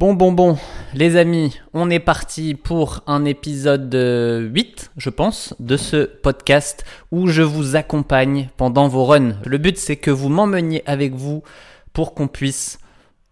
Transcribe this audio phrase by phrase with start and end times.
[0.00, 0.56] Bon, bon, bon,
[0.94, 3.94] les amis, on est parti pour un épisode
[4.50, 9.34] 8, je pense, de ce podcast où je vous accompagne pendant vos runs.
[9.44, 11.42] Le but, c'est que vous m'emmeniez avec vous
[11.92, 12.78] pour qu'on puisse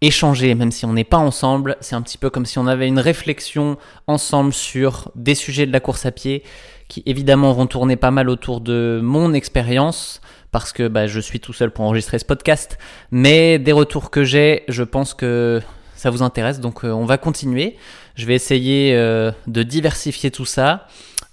[0.01, 1.75] échanger, même si on n'est pas ensemble.
[1.81, 5.73] C'est un petit peu comme si on avait une réflexion ensemble sur des sujets de
[5.73, 6.43] la course à pied
[6.87, 11.39] qui évidemment vont tourner pas mal autour de mon expérience parce que bah, je suis
[11.39, 12.77] tout seul pour enregistrer ce podcast.
[13.09, 15.63] Mais des retours que j'ai, je pense que
[15.99, 16.59] ça vous intéresse.
[16.59, 17.75] Donc euh, on va continuer.
[18.15, 20.87] Je vais essayer euh, de diversifier tout ça.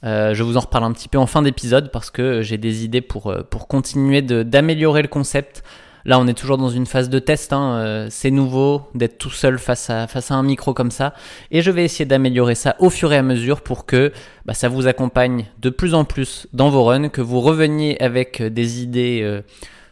[0.04, 2.84] Euh, je vous en reparle un petit peu en fin d'épisode parce que j'ai des
[2.84, 5.62] idées pour, pour continuer d'améliorer le concept.
[6.04, 7.52] Là, on est toujours dans une phase de test.
[7.52, 8.06] Hein.
[8.10, 11.14] c'est nouveau d'être tout seul face à, face à un micro comme ça.
[11.50, 14.12] Et je vais essayer d'améliorer ça au fur et à mesure pour que
[14.44, 18.40] bah, ça vous accompagne de plus en plus dans vos runs, que vous reveniez avec
[18.40, 19.42] des idées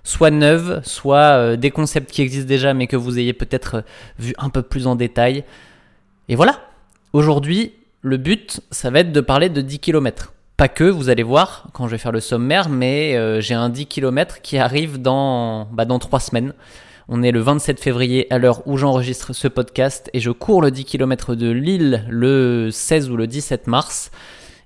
[0.04, 3.82] soit neuves, soit euh, des concepts qui existent déjà mais que vous ayez peut-être euh,
[4.18, 5.44] vu un peu plus en détail.
[6.28, 6.60] Et voilà,
[7.12, 7.72] aujourd'hui,
[8.02, 10.34] le but, ça va être de parler de 10 km.
[10.56, 13.70] Pas que, vous allez voir quand je vais faire le sommaire, mais euh, j'ai un
[13.70, 16.52] 10 km qui arrive dans, bah, dans 3 semaines.
[17.08, 20.70] On est le 27 février à l'heure où j'enregistre ce podcast et je cours le
[20.70, 24.10] 10 km de Lille le 16 ou le 17 mars.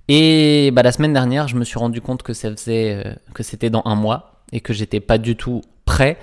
[0.08, 3.70] Et bah, la semaine dernière, je me suis rendu compte que ça faisait que c'était
[3.70, 6.18] dans un mois et que j'étais pas du tout prêt.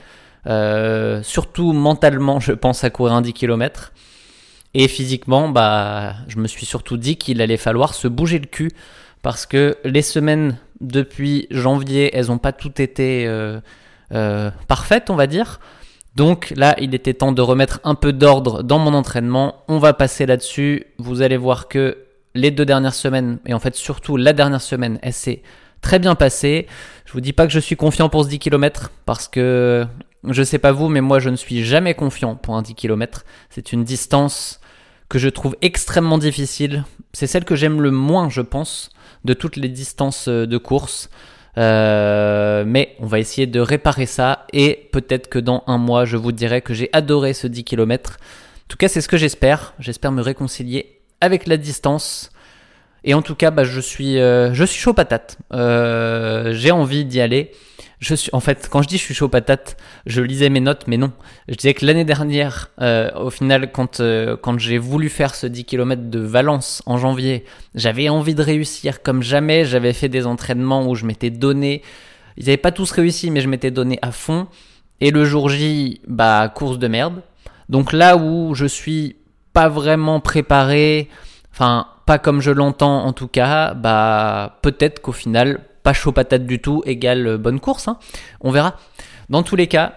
[0.47, 3.93] Euh, surtout mentalement, je pense à courir un 10 km.
[4.73, 8.71] Et physiquement, bah, je me suis surtout dit qu'il allait falloir se bouger le cul
[9.21, 13.59] parce que les semaines depuis janvier, elles n'ont pas toutes été euh,
[14.11, 15.59] euh, parfaites, on va dire.
[16.15, 19.63] Donc là, il était temps de remettre un peu d'ordre dans mon entraînement.
[19.67, 20.85] On va passer là-dessus.
[20.97, 21.97] Vous allez voir que
[22.33, 25.41] les deux dernières semaines, et en fait surtout la dernière semaine, elle s'est
[25.85, 26.65] très bien passée.
[27.05, 29.85] Je vous dis pas que je suis confiant pour ce 10 km parce que
[30.27, 33.23] je sais pas vous, mais moi je ne suis jamais confiant pour un 10 km.
[33.51, 34.59] C'est une distance
[35.09, 36.85] que je trouve extrêmement difficile.
[37.13, 38.89] C'est celle que j'aime le moins, je pense,
[39.25, 41.11] de toutes les distances euh, de course.
[41.59, 46.17] Euh, mais on va essayer de réparer ça et peut-être que dans un mois, je
[46.17, 48.17] vous dirai que j'ai adoré ce 10 km.
[48.17, 49.75] En tout cas, c'est ce que j'espère.
[49.77, 52.31] J'espère me réconcilier avec la distance
[53.05, 55.37] et en tout cas, bah, je suis, euh, je suis chaud patate.
[55.53, 57.51] Euh, j'ai envie d'y aller.
[57.99, 59.77] Je suis, en fait, quand je dis je suis chaud patate,
[60.07, 61.11] je lisais mes notes, mais non.
[61.47, 64.01] Je disais que l'année dernière, euh, au final, quand,
[64.41, 67.45] quand j'ai voulu faire ce 10 km de Valence en janvier,
[67.75, 69.65] j'avais envie de réussir comme jamais.
[69.65, 71.83] J'avais fait des entraînements où je m'étais donné.
[72.37, 74.47] Ils n'avaient pas tous réussi, mais je m'étais donné à fond.
[74.99, 77.21] Et le jour J, bah, course de merde.
[77.69, 79.17] Donc là où je suis
[79.53, 81.07] pas vraiment préparé,
[81.53, 86.45] enfin, pas comme je l'entends en tout cas, bah peut-être qu'au final, pas chaud patate
[86.45, 87.87] du tout égale euh, bonne course.
[87.87, 87.97] Hein.
[88.41, 88.75] On verra.
[89.29, 89.93] Dans tous les cas,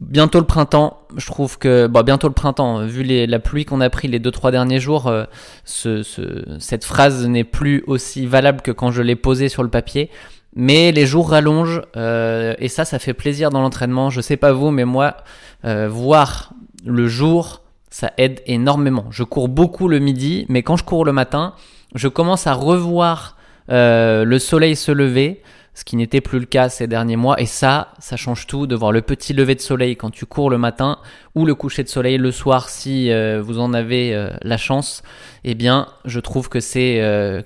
[0.00, 1.00] bientôt le printemps.
[1.16, 4.18] Je trouve que bon, bientôt le printemps, vu les, la pluie qu'on a pris les
[4.18, 5.24] deux trois derniers jours, euh,
[5.64, 9.68] ce, ce, cette phrase n'est plus aussi valable que quand je l'ai posée sur le
[9.70, 10.10] papier.
[10.54, 14.10] Mais les jours rallongent euh, et ça, ça fait plaisir dans l'entraînement.
[14.10, 15.16] Je sais pas vous, mais moi,
[15.64, 16.52] voir
[16.84, 17.61] le jour
[17.92, 19.04] ça aide énormément.
[19.10, 21.54] Je cours beaucoup le midi, mais quand je cours le matin,
[21.94, 23.36] je commence à revoir
[23.70, 25.42] euh, le soleil se lever,
[25.74, 27.38] ce qui n'était plus le cas ces derniers mois.
[27.38, 30.48] Et ça, ça change tout de voir le petit lever de soleil quand tu cours
[30.48, 31.00] le matin
[31.34, 35.02] ou le coucher de soleil le soir si euh, vous en avez euh, la chance.
[35.44, 36.96] Eh bien, je trouve que c'est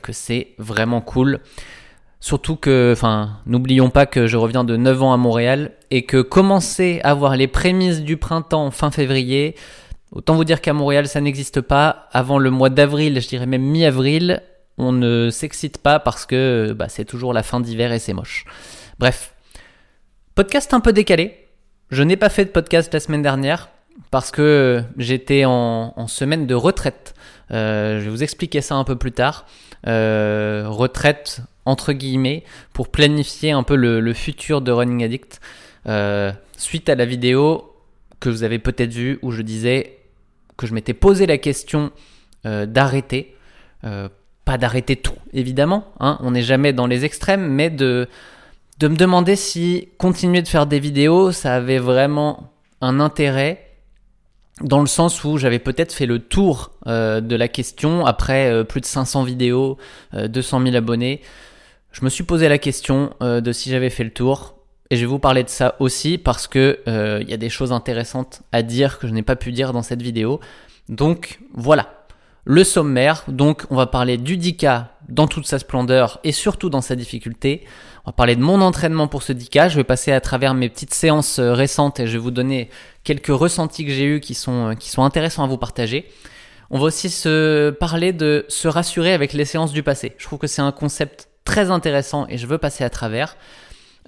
[0.00, 1.40] que c'est vraiment cool.
[2.20, 6.22] Surtout que, enfin, n'oublions pas que je reviens de 9 ans à Montréal et que
[6.22, 9.54] commencer à voir les prémices du printemps fin février,
[10.12, 12.08] Autant vous dire qu'à Montréal, ça n'existe pas.
[12.12, 14.42] Avant le mois d'avril, je dirais même mi-avril,
[14.78, 18.44] on ne s'excite pas parce que bah, c'est toujours la fin d'hiver et c'est moche.
[18.98, 19.34] Bref,
[20.34, 21.48] podcast un peu décalé.
[21.90, 23.68] Je n'ai pas fait de podcast la semaine dernière
[24.10, 27.14] parce que j'étais en, semaine de retraite.
[27.50, 29.46] Euh, je vais vous expliquer ça un peu plus tard.
[29.86, 35.40] Euh, retraite entre guillemets pour planifier un peu le, futur de Running Addict.
[35.86, 37.75] Euh, suite à la vidéo
[38.20, 39.98] que vous avez peut-être vue où je disais
[40.56, 41.92] que je m'étais posé la question
[42.46, 43.34] euh, d'arrêter.
[43.84, 44.08] Euh,
[44.44, 45.92] pas d'arrêter tout, évidemment.
[46.00, 48.08] Hein, on n'est jamais dans les extrêmes, mais de,
[48.78, 53.62] de me demander si continuer de faire des vidéos, ça avait vraiment un intérêt
[54.62, 58.80] dans le sens où j'avais peut-être fait le tour euh, de la question après plus
[58.80, 59.76] de 500 vidéos,
[60.12, 61.20] 200 000 abonnés.
[61.90, 64.55] Je me suis posé la question de si j'avais fait le tour.
[64.90, 67.48] Et je vais vous parler de ça aussi parce que euh, il y a des
[67.48, 70.40] choses intéressantes à dire que je n'ai pas pu dire dans cette vidéo.
[70.88, 72.06] Donc voilà.
[72.44, 73.24] le sommaire.
[73.28, 77.64] Donc, on va parler du 10K dans toute sa splendeur et surtout dans sa difficulté.
[78.04, 79.68] On va parler de mon entraînement pour ce 10K.
[79.68, 82.70] Je vais passer à travers mes petites séances euh, récentes et je vais vous donner
[83.02, 86.06] quelques ressentis que j'ai eus qui sont, euh, qui sont intéressants à vous partager.
[86.70, 90.14] On va aussi se parler de se rassurer avec les séances du passé.
[90.18, 93.36] Je trouve que c'est un concept très intéressant et je veux passer à travers.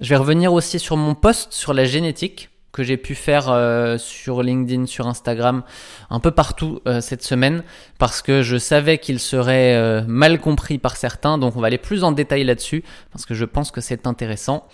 [0.01, 3.97] Je vais revenir aussi sur mon post sur la génétique que j'ai pu faire euh,
[3.97, 5.63] sur LinkedIn, sur Instagram,
[6.09, 7.63] un peu partout euh, cette semaine,
[7.97, 11.77] parce que je savais qu'il serait euh, mal compris par certains, donc on va aller
[11.77, 14.67] plus en détail là-dessus, parce que je pense que c'est intéressant.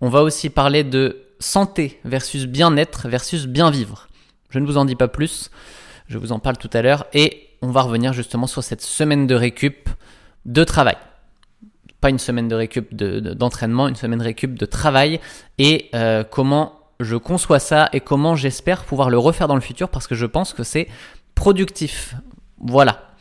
[0.00, 4.08] On va aussi parler de santé versus bien-être versus bien vivre.
[4.50, 5.50] Je ne vous en dis pas plus,
[6.06, 9.26] je vous en parle tout à l'heure, et on va revenir justement sur cette semaine
[9.26, 9.88] de récup
[10.44, 10.96] de travail
[12.00, 15.20] pas une semaine de récup d'entraînement, une semaine de récup de travail
[15.58, 15.90] et
[16.30, 20.14] comment je conçois ça et comment j'espère pouvoir le refaire dans le futur parce que
[20.14, 20.88] je pense que c'est
[21.34, 22.14] productif.
[22.60, 23.12] Voilà.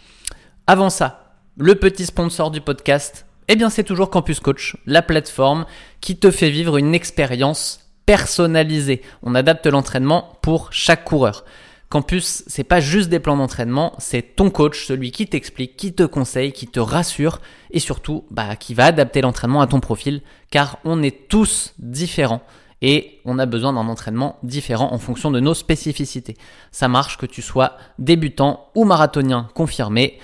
[0.67, 5.65] Avant ça, le petit sponsor du podcast, eh bien c'est toujours Campus Coach, la plateforme
[6.01, 9.01] qui te fait vivre une expérience personnalisée.
[9.23, 11.45] On adapte l'entraînement pour chaque coureur.
[11.89, 16.03] Campus, c'est pas juste des plans d'entraînement, c'est ton coach, celui qui t'explique, qui te
[16.03, 17.39] conseille, qui te rassure
[17.71, 22.41] et surtout bah, qui va adapter l'entraînement à ton profil car on est tous différents
[22.81, 26.35] et on a besoin d'un entraînement différent en fonction de nos spécificités.
[26.71, 30.19] Ça marche que tu sois débutant ou marathonien confirmé.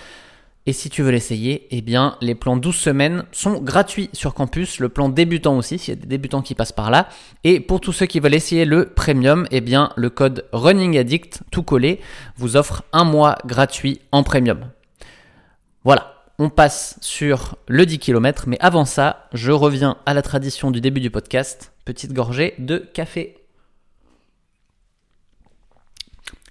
[0.65, 4.79] Et si tu veux l'essayer, eh bien, les plans 12 semaines sont gratuits sur campus.
[4.79, 7.09] Le plan débutant aussi, s'il y a des débutants qui passent par là.
[7.43, 11.41] Et pour tous ceux qui veulent essayer le premium, eh bien, le code Running Addict,
[11.51, 11.99] tout collé,
[12.37, 14.69] vous offre un mois gratuit en premium.
[15.83, 20.71] Voilà on passe sur le 10 km, mais avant ça, je reviens à la tradition
[20.71, 21.71] du début du podcast.
[21.85, 23.37] Petite gorgée de café.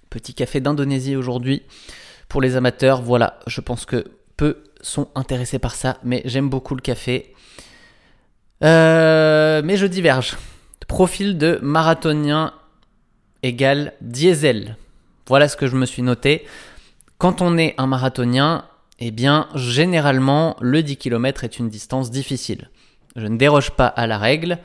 [0.09, 1.63] Petit café d'Indonésie aujourd'hui.
[2.33, 4.05] Pour les amateurs, voilà, je pense que
[4.37, 7.31] peu sont intéressés par ça, mais j'aime beaucoup le café.
[8.63, 10.35] Euh, mais je diverge.
[10.87, 12.55] Profil de marathonien
[13.43, 14.77] égale diesel.
[15.27, 16.43] Voilà ce que je me suis noté.
[17.19, 18.65] Quand on est un marathonien,
[18.97, 22.71] eh bien, généralement, le 10 km est une distance difficile.
[23.15, 24.57] Je ne déroge pas à la règle.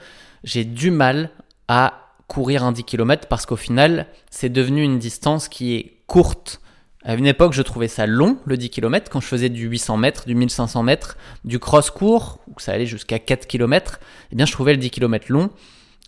[0.43, 1.29] J'ai du mal
[1.69, 6.63] à courir un 10 km parce qu'au final, c'est devenu une distance qui est courte.
[7.09, 9.97] À une époque, je trouvais ça long, le 10 km, quand je faisais du 800
[9.97, 13.99] mètres, du 1500 mètres, du cross court, où ça allait jusqu'à 4 km,
[14.31, 15.49] eh bien, je trouvais le 10 km long.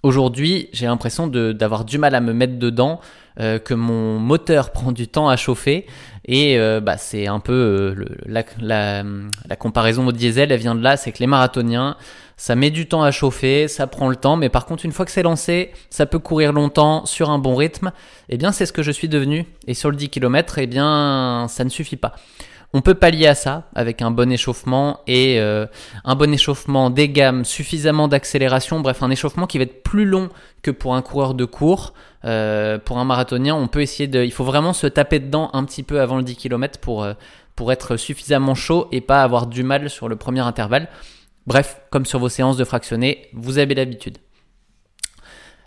[0.03, 3.01] Aujourd'hui, j'ai l'impression d'avoir du mal à me mettre dedans,
[3.39, 5.87] euh, que mon moteur prend du temps à chauffer
[6.25, 10.83] et euh, bah, c'est un peu euh, la, la, comparaison au diesel, elle vient de
[10.83, 11.97] là, c'est que les marathoniens,
[12.37, 15.05] ça met du temps à chauffer, ça prend le temps, mais par contre une fois
[15.05, 17.93] que c'est lancé, ça peut courir longtemps sur un bon rythme.
[18.29, 19.47] Et eh bien c'est ce que je suis devenu.
[19.67, 22.15] Et sur le 10 km, eh bien ça ne suffit pas.
[22.73, 25.67] On peut pallier à ça avec un bon échauffement et euh,
[26.05, 30.29] un bon échauffement des gammes, suffisamment d'accélération, bref un échauffement qui va être plus long
[30.63, 31.95] que pour un coureur de cours.
[32.25, 35.65] Euh, pour un marathonien, on peut essayer de, il faut vraiment se taper dedans un
[35.65, 37.15] petit peu avant le 10 km pour euh,
[37.57, 40.89] pour être suffisamment chaud et pas avoir du mal sur le premier intervalle.
[41.47, 44.19] Bref, comme sur vos séances de fractionné, vous avez l'habitude.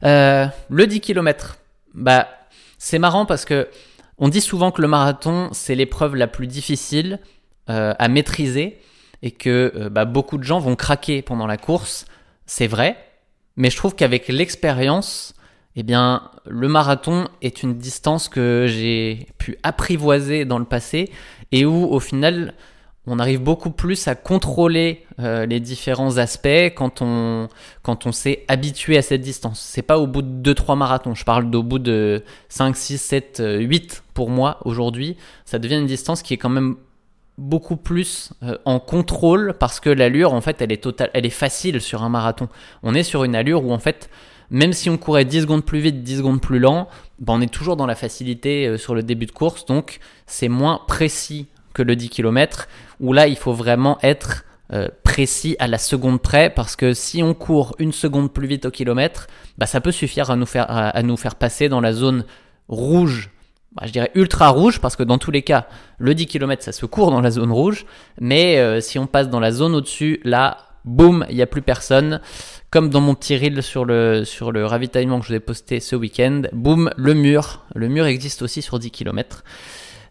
[0.01, 0.49] le
[0.85, 1.57] 10 km,
[1.93, 2.27] bah
[2.77, 3.67] c'est marrant parce que
[4.17, 7.19] on dit souvent que le marathon, c'est l'épreuve la plus difficile
[7.69, 8.79] euh, à maîtriser
[9.21, 12.05] et que euh, bah, beaucoup de gens vont craquer pendant la course.
[12.45, 12.97] C'est vrai,
[13.55, 15.33] mais je trouve qu'avec l'expérience,
[15.75, 21.11] eh bien, le marathon est une distance que j'ai pu apprivoiser dans le passé
[21.51, 22.53] et où, au final,
[23.05, 27.49] on arrive beaucoup plus à contrôler euh, les différents aspects quand on,
[27.81, 29.59] quand on s'est habitué à cette distance.
[29.59, 33.43] C'est pas au bout de 2-3 marathons, je parle d'au bout de 5, 6, 7,
[33.59, 35.17] 8 pour moi aujourd'hui.
[35.45, 36.75] Ça devient une distance qui est quand même
[37.37, 40.71] beaucoup plus euh, en contrôle parce que l'allure en fait elle
[41.25, 42.47] est facile sur un marathon.
[42.83, 44.09] On est sur une allure où en fait
[44.49, 46.87] même si on courait 10 secondes plus vite, 10 secondes plus lent,
[47.19, 50.49] ben on est toujours dans la facilité euh, sur le début de course donc c'est
[50.49, 52.67] moins précis que le 10 km,
[52.99, 57.21] où là, il faut vraiment être euh, précis à la seconde près, parce que si
[57.21, 59.27] on court une seconde plus vite au kilomètre,
[59.57, 62.25] bah, ça peut suffire à nous faire, à, nous faire passer dans la zone
[62.67, 63.29] rouge,
[63.73, 66.71] bah, je dirais ultra rouge, parce que dans tous les cas, le 10 km, ça
[66.71, 67.85] se court dans la zone rouge,
[68.19, 71.61] mais euh, si on passe dans la zone au-dessus, là, boum, il n'y a plus
[71.61, 72.21] personne.
[72.71, 75.79] Comme dans mon petit reel sur le, sur le ravitaillement que je vous ai posté
[75.79, 77.65] ce week-end, boum, le mur.
[77.75, 79.43] Le mur existe aussi sur 10 km.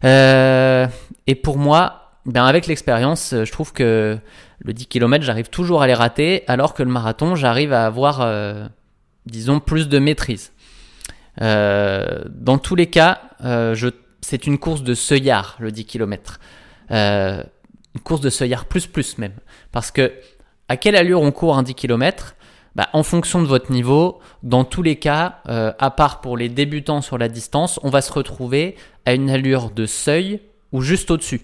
[0.03, 0.87] Euh,
[1.27, 4.17] et pour moi, ben avec l'expérience, je trouve que
[4.63, 8.21] le 10 km, j'arrive toujours à les rater, alors que le marathon, j'arrive à avoir,
[8.21, 8.65] euh,
[9.25, 10.53] disons, plus de maîtrise.
[11.41, 13.75] Euh, dans tous les cas, euh,
[14.21, 16.39] c'est une course de seuillard, le 10 km.
[16.89, 19.33] une course de seuillard plus plus même.
[19.71, 20.13] Parce que
[20.69, 22.35] à quelle allure on court un 10 km
[22.75, 27.01] bah, en fonction de votre niveau, dans tous les cas, à part pour les débutants
[27.01, 28.75] sur la distance, on va se retrouver
[29.05, 30.39] à une allure de seuil
[30.71, 31.41] ou juste au-dessus.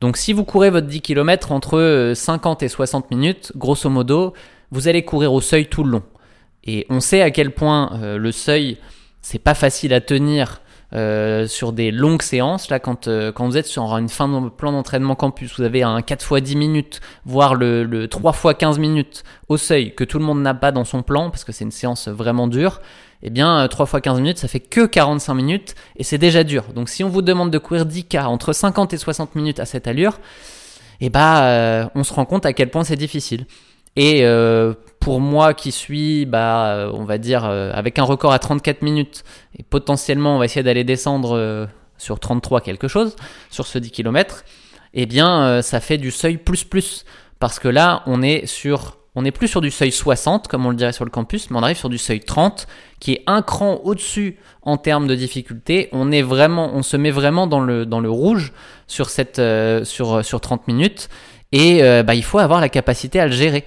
[0.00, 4.34] Donc si vous courez votre 10 km entre 50 et 60 minutes, grosso modo,
[4.70, 6.02] vous allez courir au seuil tout le long.
[6.64, 8.78] Et on sait à quel point euh, le seuil,
[9.22, 10.60] c'est pas facile à tenir
[10.94, 12.70] euh, sur des longues séances.
[12.70, 15.82] Là, quand, euh, quand vous êtes sur une fin de plan d'entraînement campus, vous avez
[15.82, 20.04] un 4 x 10 minutes, voire le, le 3 x 15 minutes au seuil que
[20.04, 22.80] tout le monde n'a pas dans son plan parce que c'est une séance vraiment dure.
[23.22, 26.64] Eh bien, 3 x 15 minutes, ça fait que 45 minutes et c'est déjà dur.
[26.74, 29.88] Donc, si on vous demande de courir 10K entre 50 et 60 minutes à cette
[29.88, 30.20] allure,
[31.00, 33.46] eh bah, on se rend compte à quel point c'est difficile.
[33.96, 38.32] Et euh, pour moi qui suis, bah, euh, on va dire, euh, avec un record
[38.32, 39.22] à 34 minutes,
[39.58, 43.14] et potentiellement on va essayer d'aller descendre sur 33 quelque chose,
[43.50, 44.44] sur ce 10 km,
[44.94, 47.04] eh bien ça fait du seuil plus plus.
[47.40, 50.70] Parce que là, on est sur on n'est plus sur du seuil 60 comme on
[50.70, 52.66] le dirait sur le campus, mais on arrive sur du seuil 30
[52.98, 55.88] qui est un cran au-dessus en termes de difficulté.
[55.92, 58.52] On est vraiment, on se met vraiment dans le dans le rouge
[58.88, 59.40] sur cette
[59.84, 61.08] sur sur 30 minutes
[61.52, 63.64] et bah, il faut avoir la capacité à le gérer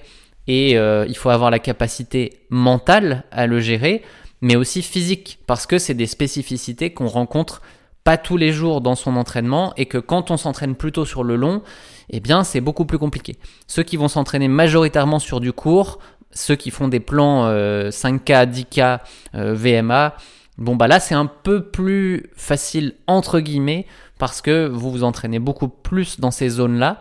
[0.48, 4.02] et euh, il faut avoir la capacité mentale à le gérer,
[4.40, 7.60] mais aussi physique, parce que c'est des spécificités qu'on rencontre
[8.02, 11.36] pas tous les jours dans son entraînement et que quand on s'entraîne plutôt sur le
[11.36, 11.62] long,
[12.08, 13.36] eh bien c'est beaucoup plus compliqué.
[13.66, 15.98] Ceux qui vont s'entraîner majoritairement sur du court,
[16.30, 19.00] ceux qui font des plans 5K, 10K,
[19.34, 20.16] VMA,
[20.56, 23.86] bon bah là c'est un peu plus facile entre guillemets
[24.18, 27.00] parce que vous vous entraînez beaucoup plus dans ces zones-là.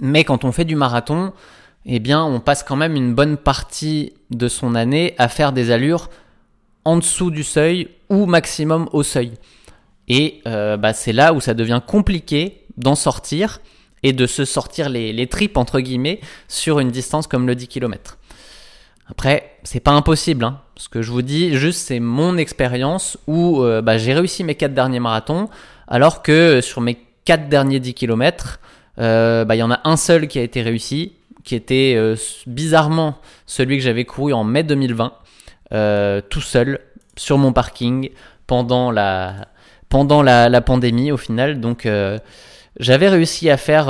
[0.00, 1.32] Mais quand on fait du marathon,
[1.86, 5.70] eh bien, on passe quand même une bonne partie de son année à faire des
[5.70, 6.10] allures
[6.84, 9.32] en dessous du seuil ou maximum au seuil.
[10.08, 13.60] Et euh, bah, c'est là où ça devient compliqué d'en sortir
[14.02, 18.18] et de se sortir les, tripes entre guillemets sur une distance comme le 10 km.
[19.08, 20.44] Après, c'est pas impossible.
[20.44, 20.60] Hein.
[20.76, 24.54] Ce que je vous dis, juste, c'est mon expérience où euh, bah, j'ai réussi mes
[24.54, 25.48] 4 derniers marathons,
[25.88, 28.60] alors que sur mes 4 derniers 10 km,
[28.98, 31.12] euh, bah, il y en a un seul qui a été réussi
[31.44, 32.16] qui était euh,
[32.46, 33.16] bizarrement
[33.46, 35.12] celui que j'avais couru en mai 2020,
[35.72, 36.80] euh, tout seul,
[37.16, 38.10] sur mon parking,
[38.46, 39.48] pendant la,
[39.88, 41.60] pendant la, pandémie au final.
[41.60, 42.18] Donc euh,
[42.78, 43.86] j'avais réussi à faire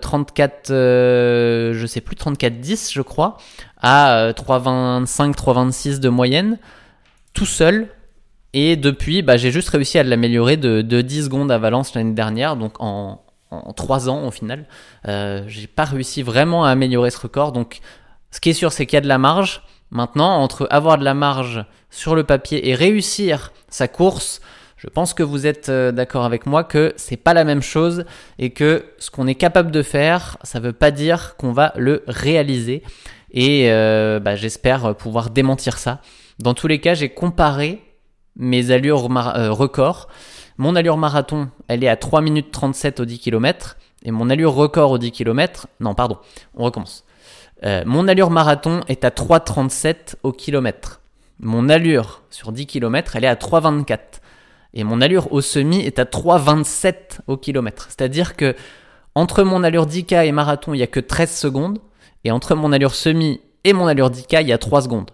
[0.00, 3.36] 34, je sais plus, 34-10 je crois,
[3.80, 6.58] à 3,25, 3,26 de moyenne,
[7.34, 7.88] tout seul.
[8.54, 12.12] Et depuis, bah, j'ai juste réussi à l'améliorer de, de 10 secondes à Valence l'année
[12.12, 13.21] dernière, donc en,
[13.52, 14.66] en trois ans au final.
[15.06, 17.52] Euh, j'ai pas réussi vraiment à améliorer ce record.
[17.52, 17.80] Donc,
[18.30, 19.62] ce qui est sûr, c'est qu'il y a de la marge.
[19.90, 24.40] Maintenant, entre avoir de la marge sur le papier et réussir sa course,
[24.78, 28.04] je pense que vous êtes euh, d'accord avec moi que c'est pas la même chose
[28.38, 32.02] et que ce qu'on est capable de faire, ça veut pas dire qu'on va le
[32.08, 32.82] réaliser.
[33.32, 36.00] Et euh, bah, j'espère pouvoir démentir ça.
[36.38, 37.82] Dans tous les cas, j'ai comparé
[38.34, 40.08] mes allures records
[40.58, 43.76] mon allure marathon, elle est à 3 minutes 37 au 10 km.
[44.04, 46.18] Et mon allure record au 10 km, non, pardon,
[46.54, 47.04] on recommence.
[47.64, 51.00] Euh, mon allure marathon est à 3,37 au kilomètre.
[51.38, 53.98] Mon allure sur 10 km, elle est à 3,24.
[54.74, 57.86] Et mon allure au semi est à 3,27 au kilomètre.
[57.88, 58.56] C'est-à-dire que
[59.14, 61.78] entre mon allure 10K et marathon, il n'y a que 13 secondes.
[62.24, 65.10] Et entre mon allure semi et mon allure 10K, il y a 3 secondes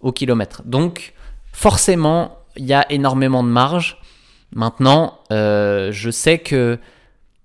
[0.00, 0.62] au kilomètre.
[0.64, 1.14] Donc,
[1.52, 4.00] forcément, il y a énormément de marge.
[4.52, 6.78] Maintenant, euh, je sais que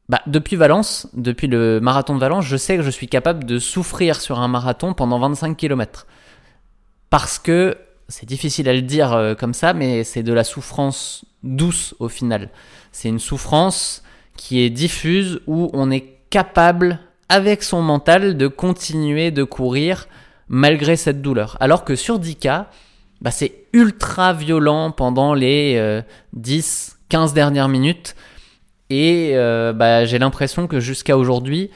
[0.10, 3.60] bah, depuis Valence, depuis le marathon de Valence, je sais que je suis capable de
[3.60, 6.08] souffrir sur un marathon pendant 25 km.
[7.10, 7.78] Parce que,
[8.10, 12.10] c'est difficile à le dire euh, comme ça, mais c'est de la souffrance douce au
[12.10, 12.50] final.
[12.92, 14.04] C'est une souffrance
[14.36, 20.08] qui est diffuse où on est capable, avec son mental, de continuer de courir
[20.48, 21.58] malgré cette douleur.
[21.60, 22.66] Alors que sur 10K,
[23.22, 26.02] bah, c'est ultra violent pendant les
[26.34, 28.16] 10, euh, 15 dernières minutes.
[28.90, 31.72] Et euh, bah, j'ai l'impression que jusqu'à aujourd'hui,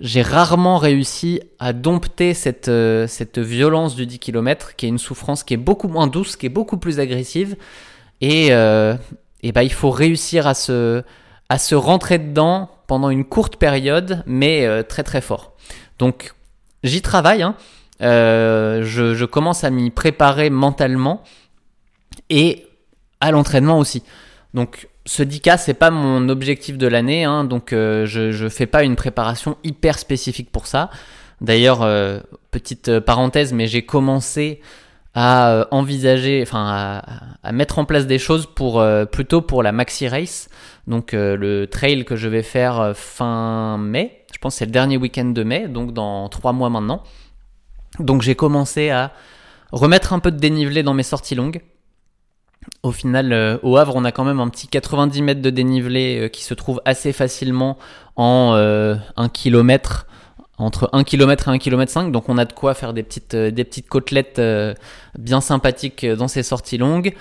[0.00, 4.98] j'ai rarement réussi à dompter cette, euh, cette violence du 10 km, qui est une
[4.98, 7.56] souffrance qui est beaucoup moins douce, qui est beaucoup plus agressive.
[8.20, 11.02] Et, et bah, il faut réussir à se,
[11.48, 15.56] à se rentrer dedans pendant une courte période, mais très très fort.
[15.98, 16.32] Donc
[16.84, 17.56] j'y travaille, hein.
[18.02, 21.22] Je, je commence à m'y préparer mentalement
[22.30, 22.66] et
[23.20, 24.02] à l'entraînement aussi.
[24.54, 28.66] Donc ce 10K, c'est pas mon objectif de l'année, hein, donc euh, je, ne fais
[28.66, 30.90] pas une préparation hyper spécifique pour ça.
[31.40, 34.60] D'ailleurs, euh, petite parenthèse, mais j'ai commencé
[35.14, 37.02] à envisager, enfin
[37.42, 40.48] à, mettre en place des choses pour plutôt pour la maxi race,
[40.86, 44.24] donc le trail que je vais faire fin mai.
[44.32, 47.02] Je pense c'est le dernier week-end de mai, donc dans trois mois maintenant.
[47.98, 49.12] Donc j'ai commencé à
[49.70, 51.62] remettre un peu de dénivelé dans mes sorties longues.
[52.82, 56.20] Au final, euh, au Havre, on a quand même un petit 90 mètres de dénivelé
[56.20, 57.76] euh, qui se trouve assez facilement
[58.16, 58.96] en 1 euh,
[59.32, 60.06] km,
[60.58, 62.12] entre 1 km et 1 km 5.
[62.12, 64.40] Donc on a de quoi faire des petites, des petites côtelettes
[65.18, 67.14] bien sympathiques dans ces sorties longues.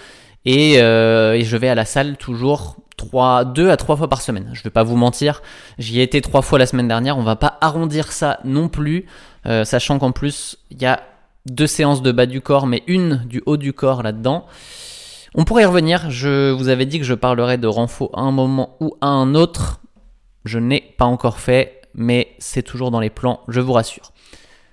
[0.45, 4.49] Et, je vais à la salle toujours 3, 2 à 3 fois par semaine.
[4.53, 5.41] Je vais pas vous mentir,
[5.79, 7.17] j'y ai été 3 fois la semaine dernière.
[7.17, 9.05] On va pas arrondir ça non plus,
[9.45, 11.01] sachant qu'en plus, il y a
[11.45, 14.45] deux séances de bas du corps, mais une du haut du corps là-dedans.
[15.33, 16.11] On pourrait y revenir.
[16.11, 19.33] Je vous avais dit que je parlerais de renfort à un moment ou à un
[19.33, 19.79] autre.
[20.45, 24.11] Je n'ai pas encore fait, mais c'est toujours dans les plans, je vous rassure.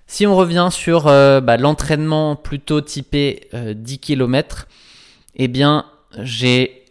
[0.07, 4.67] Si on revient sur euh, bah, l'entraînement plutôt typé 10 euh, km,
[5.37, 5.85] eh bien,
[6.19, 6.87] j'ai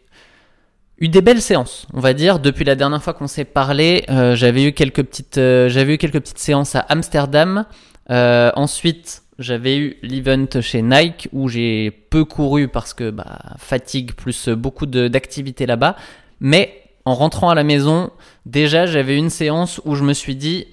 [0.99, 2.39] eu des belles séances, on va dire.
[2.39, 6.19] Depuis la dernière fois qu'on s'est parlé, euh, j'avais eu quelques petites, j'avais eu quelques
[6.19, 7.65] petites séances à Amsterdam.
[8.09, 14.49] ensuite, j'avais eu l'event chez Nike où j'ai peu couru parce que bah, fatigue plus
[14.49, 15.95] beaucoup d'activités là-bas.
[16.39, 18.11] Mais en rentrant à la maison,
[18.45, 20.67] déjà j'avais une séance où je me suis dit,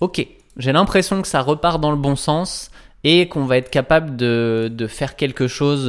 [0.00, 0.26] ok,
[0.58, 2.70] j'ai l'impression que ça repart dans le bon sens
[3.04, 5.86] et qu'on va être capable de, de, faire quelque chose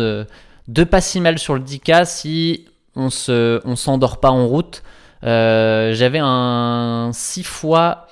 [0.67, 4.83] de pas si mal sur le 10K si on se on s'endort pas en route.
[5.23, 8.07] Euh, j'avais un 6 fois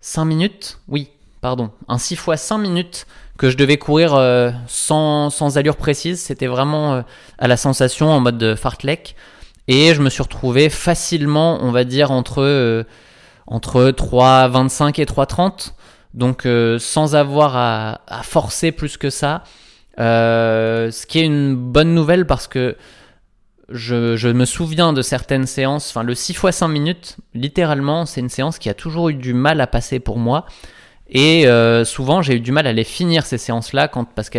[0.00, 3.06] 5 minutes, oui, pardon, un 6 fois 5 minutes
[3.38, 6.20] que je devais courir euh, sans, sans, allure précise.
[6.20, 7.02] C'était vraiment euh,
[7.38, 9.16] à la sensation en mode de fartlek.
[9.68, 12.84] Et je me suis retrouvé facilement, on va dire, entre,
[13.46, 15.72] entre 3,25 et 3,30.
[16.14, 16.46] Donc
[16.80, 19.44] sans avoir à, à, forcer plus que ça.
[19.98, 22.76] ce qui est une bonne nouvelle parce que
[23.72, 28.28] je, me souviens de certaines séances, enfin le 6 fois 5 minutes, littéralement, c'est une
[28.28, 30.46] séance qui a toujours eu du mal à passer pour moi.
[31.14, 34.38] Et euh, souvent, j'ai eu du mal à les finir ces séances-là, parce que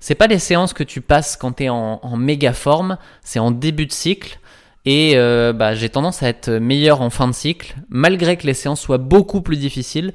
[0.00, 3.50] c'est pas des séances que tu passes quand tu es en, méga forme, c'est en
[3.50, 4.38] début de cycle.
[4.86, 8.54] Et euh, bah, j'ai tendance à être meilleur en fin de cycle, malgré que les
[8.54, 10.14] séances soient beaucoup plus difficiles.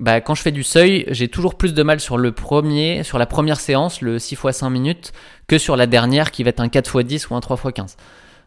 [0.00, 3.18] Bah, quand je fais du seuil, j'ai toujours plus de mal sur le premier, sur
[3.18, 5.12] la première séance, le 6 x 5 minutes,
[5.48, 7.72] que sur la dernière qui va être un 4 x 10 ou un 3 x
[7.74, 7.96] 15.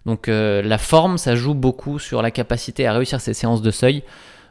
[0.06, 3.72] Donc euh, la forme, ça joue beaucoup sur la capacité à réussir ces séances de
[3.72, 4.04] seuil.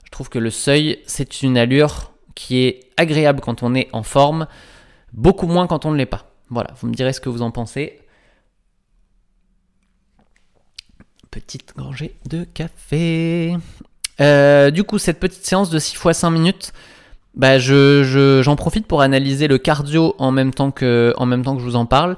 [0.04, 4.02] Je trouve que le seuil, c'est une allure qui est agréable quand on est en
[4.02, 4.46] forme,
[5.12, 6.26] beaucoup moins quand on ne l'est pas.
[6.50, 7.98] Voilà, vous me direz ce que vous en pensez.
[11.30, 13.56] Petite gorgée de café.
[14.20, 16.72] Euh, du coup, cette petite séance de 6 fois 5 minutes,
[17.34, 21.54] bah, je, j'en profite pour analyser le cardio en même temps que, en même temps
[21.54, 22.16] que je vous en parle.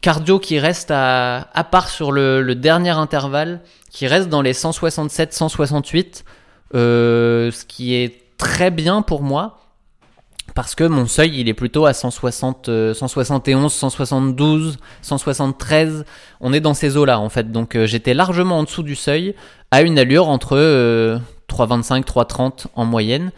[0.00, 6.22] Cardio qui reste à, part sur le, dernier intervalle, qui reste dans les 167-168,
[6.74, 9.58] euh, ce qui est très bien pour moi
[10.54, 16.04] parce que mon seuil il est plutôt à 160, 171, 172, 173.
[16.40, 17.52] On est dans ces eaux là en fait.
[17.52, 19.34] Donc euh, j'étais largement en dessous du seuil
[19.82, 21.18] une allure entre 3,25, euh,
[22.02, 23.32] 3,30 en moyenne.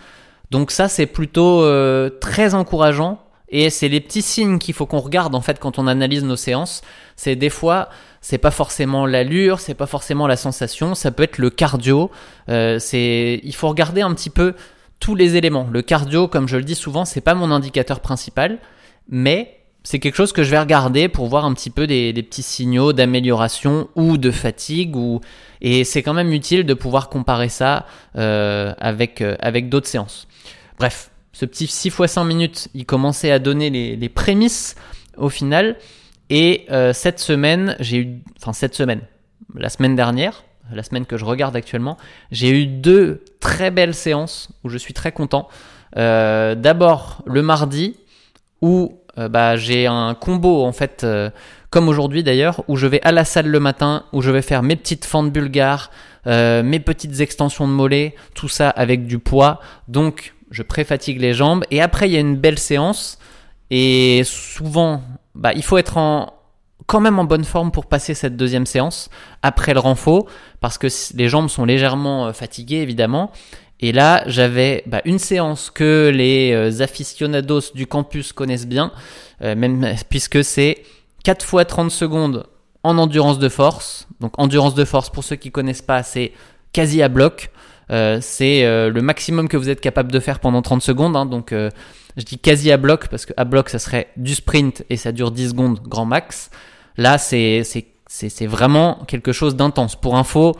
[0.50, 3.20] Donc ça c'est plutôt euh, très encourageant
[3.50, 6.36] et c'est les petits signes qu'il faut qu'on regarde en fait quand on analyse nos
[6.36, 6.82] séances.
[7.16, 7.88] C'est des fois
[8.20, 12.10] c'est pas forcément l'allure, c'est pas forcément la sensation, ça peut être le cardio.
[12.46, 14.54] c'est il faut regarder un petit peu
[15.00, 15.68] tous les éléments.
[15.70, 18.58] Le cardio, comme je le dis souvent, c'est pas mon indicateur principal,
[19.08, 22.42] mais c'est quelque chose que je vais regarder pour voir un petit peu des, petits
[22.42, 24.96] signaux d'amélioration ou de fatigue.
[24.96, 25.20] Ou...
[25.60, 27.86] Et c'est quand même utile de pouvoir comparer ça
[28.16, 30.28] euh, avec, euh, avec d'autres séances.
[30.78, 34.74] Bref, ce petit 6 x 5 minutes, il commençait à donner les, prémices
[35.16, 35.76] au final.
[36.28, 38.22] Et euh, cette semaine, j'ai eu...
[38.42, 39.00] Enfin cette semaine,
[39.54, 41.96] la semaine dernière, la semaine que je regarde actuellement,
[42.30, 45.48] j'ai eu deux très belles séances où je suis très content.
[45.96, 47.96] D'abord le mardi
[48.60, 51.30] où euh, bah, j'ai un combo en fait, euh,
[51.70, 54.62] comme aujourd'hui d'ailleurs, où je vais à la salle le matin, où je vais faire
[54.62, 55.90] mes petites fentes bulgares,
[56.26, 59.60] mes petites extensions de mollets, tout ça avec du poids.
[59.86, 63.18] Donc je pré-fatigue les jambes et après il y a une belle séance
[63.70, 65.02] et souvent
[65.34, 66.34] bah, il faut être en,
[66.86, 69.10] quand même en bonne forme pour passer cette deuxième séance
[69.42, 70.26] après le renfort
[70.60, 73.30] parce que les jambes sont légèrement euh, fatiguées évidemment.
[73.80, 78.92] Et là, j'avais bah, une séance que les euh, aficionados du campus connaissent bien,
[79.42, 80.82] euh, même puisque c'est
[81.24, 82.46] 4 fois 30 secondes
[82.82, 84.08] en endurance de force.
[84.20, 86.32] Donc endurance de force, pour ceux qui connaissent pas, c'est
[86.72, 87.50] quasi à bloc.
[87.88, 91.16] c'est le maximum que vous êtes capable de faire pendant 30 secondes.
[91.16, 91.26] Hein.
[91.26, 94.96] donc Je dis quasi à bloc parce que à bloc ça serait du sprint et
[94.96, 96.50] ça dure 10 secondes grand max.
[96.96, 97.62] Là c'est
[98.46, 99.96] vraiment quelque chose d'intense.
[99.96, 100.56] Pour info,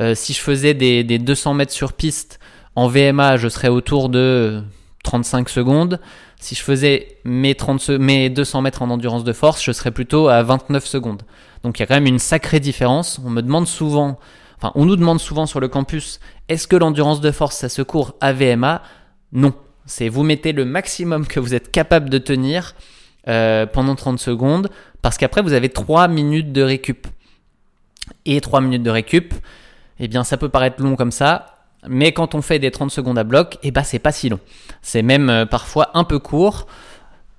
[0.00, 2.38] euh, si je faisais des, des 200 mètres sur piste
[2.78, 4.62] en VMA, je serais autour de
[5.02, 5.98] 35 secondes.
[6.38, 10.28] Si je faisais mes, 30, mes 200 mètres en endurance de force, je serais plutôt
[10.28, 11.22] à 29 secondes.
[11.64, 13.20] Donc il y a quand même une sacrée différence.
[13.24, 14.20] On me demande souvent,
[14.76, 18.14] on nous demande souvent sur le campus, est-ce que l'endurance de force ça se court
[18.20, 18.80] à VMA
[19.32, 19.54] Non.
[19.84, 22.76] C'est vous mettez le maximum que vous êtes capable de tenir
[23.26, 24.70] euh, pendant 30 secondes,
[25.02, 27.08] parce qu'après vous avez 3 minutes de récup.
[28.24, 29.34] Et 3 minutes de récup,
[29.98, 33.18] eh bien ça peut paraître long comme ça, mais quand on fait des 30 secondes
[33.18, 34.40] à bloc, eh ben c'est pas si long.
[34.82, 36.66] C'est même euh, parfois un peu court.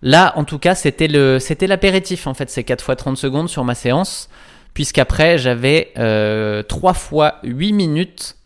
[0.01, 3.75] Là, en tout cas, c'était l'apéritif en fait, ces 4 fois 30 secondes sur ma
[3.75, 4.29] séance,
[4.73, 8.37] puisqu'après j'avais euh, 3 fois 8 minutes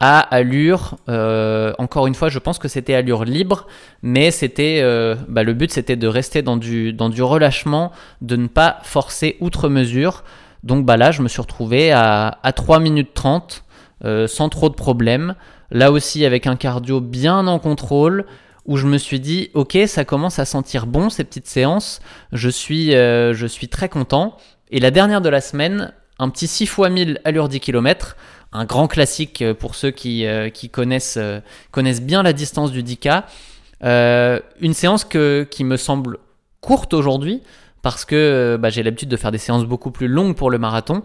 [0.00, 0.96] à allure.
[1.08, 3.66] Euh, encore une fois, je pense que c'était allure libre,
[4.02, 8.78] mais c'était, euh, bah, le but c'était de rester dans du, relâchement, de ne pas
[8.82, 10.24] forcer outre mesure.
[10.64, 13.62] Donc bah là, je me suis retrouvé à 3 minutes 30
[14.04, 15.34] euh, sans trop de problèmes.
[15.70, 18.26] Là aussi avec un cardio bien en contrôle
[18.66, 22.00] où je me suis dit ok ça commence à sentir bon ces petites séances,
[22.32, 24.36] je suis, euh, je suis très content.
[24.70, 28.16] Et la dernière de la semaine, un petit 6 x 1000 allure 10 km,
[28.52, 31.18] un grand classique pour ceux qui, euh, connaissent,
[31.70, 33.22] connaissent bien la distance du 10K.
[34.60, 36.18] une séance qui me semble
[36.60, 37.42] courte aujourd'hui
[37.80, 41.02] parce que bah, j'ai l'habitude de faire des séances beaucoup plus longues pour le marathon.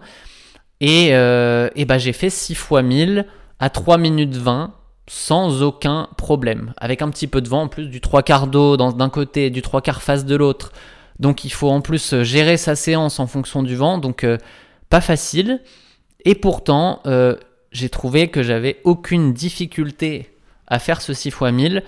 [0.82, 3.24] Et, euh, et bah, j'ai fait 6 fois 1000
[3.60, 4.74] à 3 minutes 20
[5.06, 6.74] sans aucun problème.
[6.76, 9.62] Avec un petit peu de vent en plus, du 3 quarts d'eau d'un côté, du
[9.62, 10.72] 3 quarts face de l'autre.
[11.20, 13.98] Donc il faut en plus euh, gérer sa séance en fonction du vent.
[13.98, 14.38] Donc euh,
[14.90, 15.60] pas facile.
[16.24, 17.02] Et pourtant,
[17.72, 20.30] j'ai trouvé que j'avais aucune difficulté
[20.68, 21.82] à faire ce 6 fois 1000.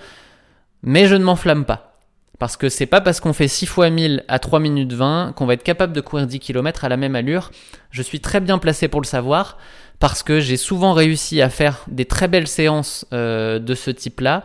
[0.83, 1.94] Mais je ne m'enflamme pas.
[2.39, 5.47] Parce que c'est pas parce qu'on fait 6 fois 1000 à 3 minutes 20 qu'on
[5.47, 7.51] va être capable de courir 10 km à la même allure.
[7.91, 9.57] Je suis très bien placé pour le savoir
[10.01, 14.45] parce que j'ai souvent réussi à faire des très belles séances euh, de ce type-là.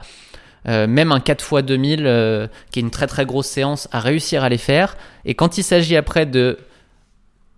[0.67, 3.99] Euh, même un 4 x 2000 euh, qui est une très très grosse séance à
[3.99, 4.95] réussir à les faire.
[5.25, 6.59] Et quand il s'agit après de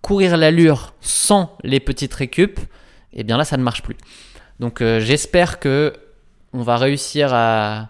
[0.00, 2.58] courir l'allure sans les petites récup,
[3.12, 3.96] eh bien là ça ne marche plus.
[4.60, 5.92] Donc j'espère que
[6.52, 7.88] on va réussir à,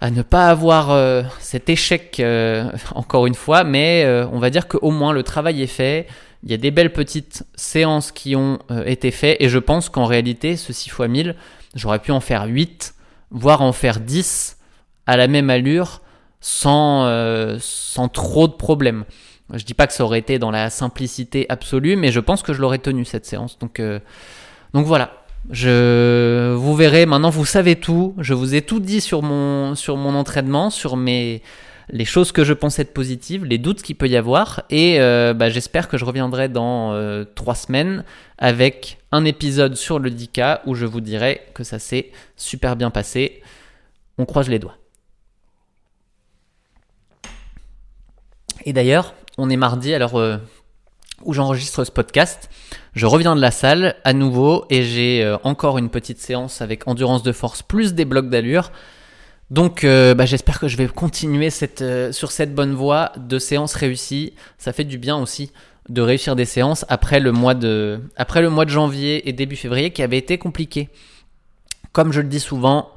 [0.00, 4.50] à ne pas avoir euh, cet échec euh, encore une fois, mais euh, on va
[4.50, 6.06] dire qu'au moins le travail est fait.
[6.42, 10.04] Il y a des belles petites séances qui ont été faites et je pense qu'en
[10.04, 11.34] réalité, ce 6 x 1000,
[11.74, 12.94] j'aurais pu en faire 8,
[13.30, 14.58] voire en faire 10
[15.06, 16.02] à la même allure
[16.40, 19.06] sans, sans trop de problèmes.
[19.54, 22.52] Je dis pas que ça aurait été dans la simplicité absolue, mais je pense que
[22.52, 23.58] je l'aurais tenu cette séance.
[23.58, 23.82] Donc,
[24.72, 28.14] donc voilà, je, vous verrez, maintenant vous savez tout.
[28.18, 31.42] Je vous ai tout dit sur mon, sur mon entraînement, sur mes,
[31.88, 34.62] les choses que je pense être positives, les doutes qu'il peut y avoir.
[34.70, 38.04] Et euh, bah, j'espère que je reviendrai dans euh, trois semaines
[38.38, 42.90] avec un épisode sur le 10K où je vous dirai que ça s'est super bien
[42.90, 43.42] passé.
[44.18, 44.76] On croise les doigts.
[48.64, 50.38] Et d'ailleurs, on est mardi, alors euh,
[51.24, 52.50] où j'enregistre ce podcast.
[52.94, 56.86] Je reviens de la salle à nouveau et j'ai euh, encore une petite séance avec
[56.88, 58.70] endurance de force plus des blocs d'allure.
[59.50, 61.50] Donc euh, bah, j'espère que je vais continuer
[61.80, 64.34] euh, sur cette bonne voie de séances réussies.
[64.58, 65.52] Ça fait du bien aussi
[65.88, 69.54] de réussir des séances après le mois de, après le mois de janvier et début
[69.56, 70.88] février qui avait été compliqué.
[71.92, 72.90] Comme je le dis souvent,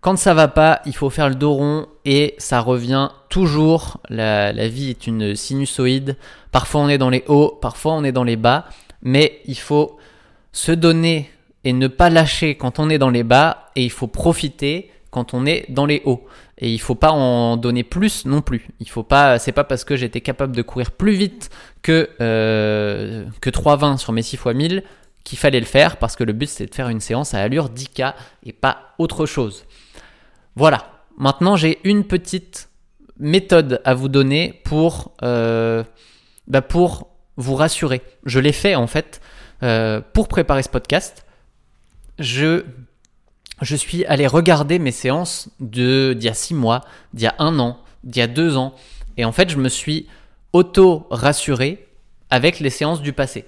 [0.00, 3.98] quand ça va pas, il faut faire le dos rond et ça revient toujours.
[4.08, 6.16] La, vie est une sinusoïde.
[6.52, 8.66] Parfois on est dans les hauts, parfois on est dans les bas,
[9.02, 9.98] mais il faut
[10.52, 11.30] se donner
[11.64, 15.34] et ne pas lâcher quand on est dans les bas et il faut profiter quand
[15.34, 16.24] on est dans les hauts.
[16.58, 18.68] Et il faut pas en donner plus non plus.
[18.80, 21.50] Il faut pas, c'est pas parce que j'étais capable de courir plus vite
[21.82, 24.82] que euh, que 3,20 sur mes 6 x 1000
[25.24, 27.68] qu'il fallait le faire parce que le but c'est de faire une séance à allure
[27.68, 29.64] 10K et pas autre chose.
[30.58, 30.90] Voilà.
[31.16, 32.68] Maintenant, j'ai une petite
[33.20, 35.84] méthode à vous donner pour, euh,
[36.48, 36.66] bah
[37.36, 38.02] vous rassurer.
[38.24, 39.20] Je l'ai fait en fait
[39.62, 41.24] euh, pour préparer ce podcast.
[42.18, 42.64] Je,
[43.62, 46.80] suis allé regarder mes séances d'il y a six mois,
[47.14, 48.74] d'il y a un an, d'il y a deux ans,
[49.16, 50.08] et en fait, je me suis
[50.52, 51.86] auto rassuré
[52.30, 53.44] avec les séances du passé,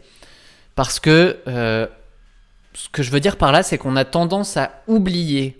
[0.76, 1.88] parce que euh,
[2.72, 5.59] ce que je veux dire par là, c'est qu'on a tendance à oublier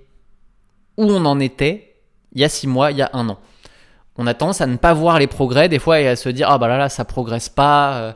[1.00, 1.90] où on en était
[2.32, 3.38] il y a six mois, il y a un an.
[4.16, 6.48] On a tendance à ne pas voir les progrès des fois et à se dire
[6.50, 8.12] ah bah là là ça progresse pas euh,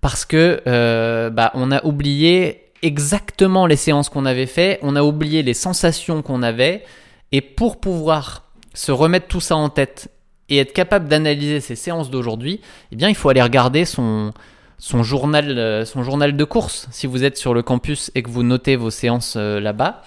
[0.00, 5.02] parce que euh, bah on a oublié exactement les séances qu'on avait fait, on a
[5.02, 6.84] oublié les sensations qu'on avait
[7.32, 10.08] et pour pouvoir se remettre tout ça en tête
[10.48, 14.32] et être capable d'analyser ses séances d'aujourd'hui, eh bien, il faut aller regarder son,
[14.78, 18.30] son, journal, euh, son journal de course si vous êtes sur le campus et que
[18.30, 20.02] vous notez vos séances là-bas.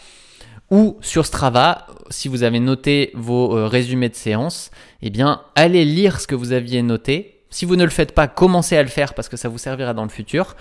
[0.72, 5.86] Ou sur Strava, si vous avez noté vos euh, résumés de séances, eh bien, allez
[5.86, 7.42] lire ce que vous aviez noté.
[7.50, 9.94] Si vous ne le faites pas, commencez à le faire parce que ça vous servira
[9.94, 10.56] dans le futur.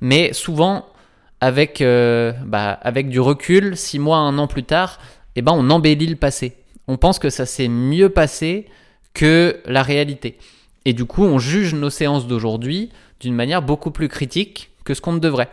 [0.00, 0.86] Mais souvent,
[1.40, 4.98] avec, bah, avec du recul, six mois, un an plus tard,
[5.36, 6.56] eh ben, on embellit le passé.
[6.88, 8.66] On pense que ça s'est mieux passé
[9.14, 10.38] que la réalité.
[10.84, 15.00] Et du coup, on juge nos séances d'aujourd'hui d'une manière beaucoup plus critique que ce
[15.00, 15.50] qu'on ne devrait.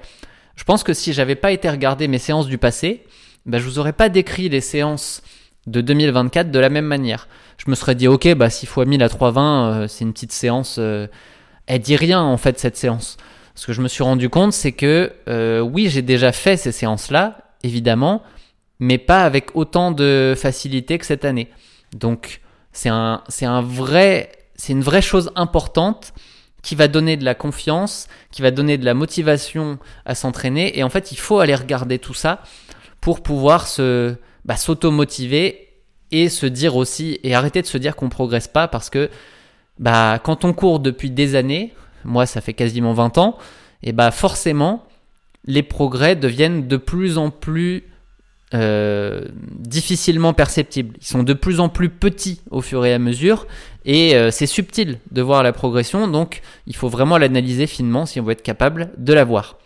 [0.55, 3.03] Je pense que si j'avais pas été regarder mes séances du passé,
[3.47, 5.21] ben, je vous aurais pas décrit les séances
[5.65, 7.27] de 2024 de la même manière.
[7.57, 10.31] Je me serais dit, ok, bah 6 fois 1000 à 320, euh, c'est une petite
[10.31, 10.77] séance.
[10.79, 11.07] Euh,
[11.65, 13.17] elle dit rien en fait cette séance.
[13.55, 16.71] Ce que je me suis rendu compte, c'est que euh, oui, j'ai déjà fait ces
[16.71, 18.21] séances-là, évidemment,
[18.79, 21.49] mais pas avec autant de facilité que cette année.
[21.95, 26.13] Donc c'est un, un vrai, c'est une vraie chose importante
[26.61, 30.77] qui va donner de la confiance, qui va donner de la motivation à s'entraîner.
[30.77, 32.43] Et en fait, il faut aller regarder tout ça
[33.07, 35.69] pour pouvoir se bah, s'auto-motiver
[36.11, 39.09] et se dire aussi et arrêter de se dire qu'on progresse pas parce que
[39.79, 43.37] bah quand on court depuis des années, moi ça fait quasiment 20 ans,
[43.81, 44.85] et bah forcément
[45.45, 47.85] les progrès deviennent de plus en plus
[48.53, 49.23] euh,
[49.57, 50.97] difficilement perceptibles.
[50.99, 53.47] Ils sont de plus en plus petits au fur et à mesure
[53.85, 58.19] et euh, c'est subtil de voir la progression, donc il faut vraiment l'analyser finement si
[58.19, 59.57] on veut être capable de la voir.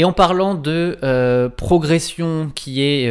[0.00, 3.10] Et en parlant de euh, progression qui est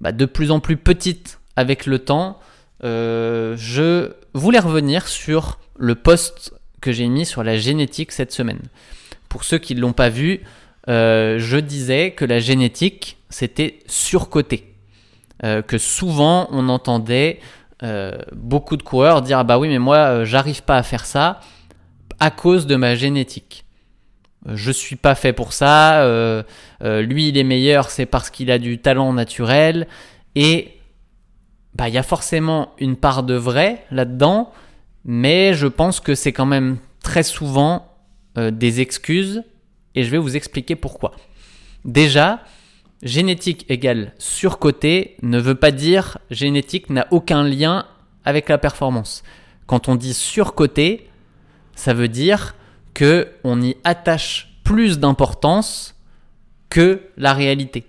[0.00, 2.38] bah, de plus en plus petite avec le temps,
[2.82, 8.62] je voulais revenir sur le post que j'ai mis sur la génétique cette semaine.
[9.28, 10.40] Pour ceux qui ne l'ont pas vu,
[10.88, 14.76] je disais que la génétique, c'était surcoté.
[15.44, 17.40] Euh, que souvent on entendait
[17.82, 21.04] euh, beaucoup de coureurs dire ah bah oui mais moi euh, j'arrive pas à faire
[21.04, 21.40] ça
[22.18, 23.65] à cause de ma génétique.
[24.54, 26.04] Je suis pas fait pour ça.
[26.80, 29.86] lui il est meilleur c'est parce qu'il a du talent naturel
[30.34, 30.72] et
[31.74, 34.52] bah il y a forcément une part de vrai là-dedans,
[35.04, 37.92] mais je pense que c'est quand même très souvent
[38.36, 39.42] des excuses
[39.94, 41.12] et je vais vous expliquer pourquoi.
[41.84, 42.40] Déjà,
[43.02, 47.86] génétique égale surcoté ne veut pas dire génétique n'a aucun lien
[48.24, 49.22] avec la performance.
[49.66, 51.08] Quand on dit surcoté,
[51.74, 52.54] ça veut dire
[52.96, 55.94] que on y attache plus d'importance
[56.70, 57.84] que la réalité.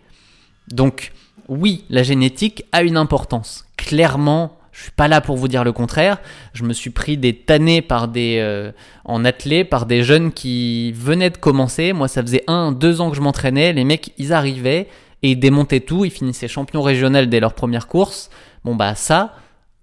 [0.67, 1.13] Donc
[1.48, 3.65] oui, la génétique a une importance.
[3.78, 6.17] Clairement, je suis pas là pour vous dire le contraire.
[6.52, 8.74] Je me suis pris des tannées par des euh,
[9.06, 11.93] en athlée par des jeunes qui venaient de commencer.
[11.93, 13.72] Moi, ça faisait un, deux ans que je m'entraînais.
[13.72, 14.89] Les mecs, ils arrivaient
[15.24, 16.04] et ils démontaient tout.
[16.04, 18.30] Ils finissaient champions régionaux dès leur première course.
[18.65, 19.36] Bon bah ça,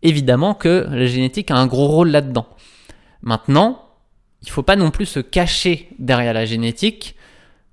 [0.02, 2.46] évidemment que la génétique a un gros rôle là-dedans.
[3.22, 3.83] Maintenant,
[4.44, 7.16] il faut pas non plus se cacher derrière la génétique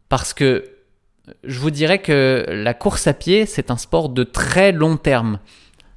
[0.08, 0.70] parce que
[1.44, 5.40] je vous dirais que la course à pied, c'est un sport de très long terme.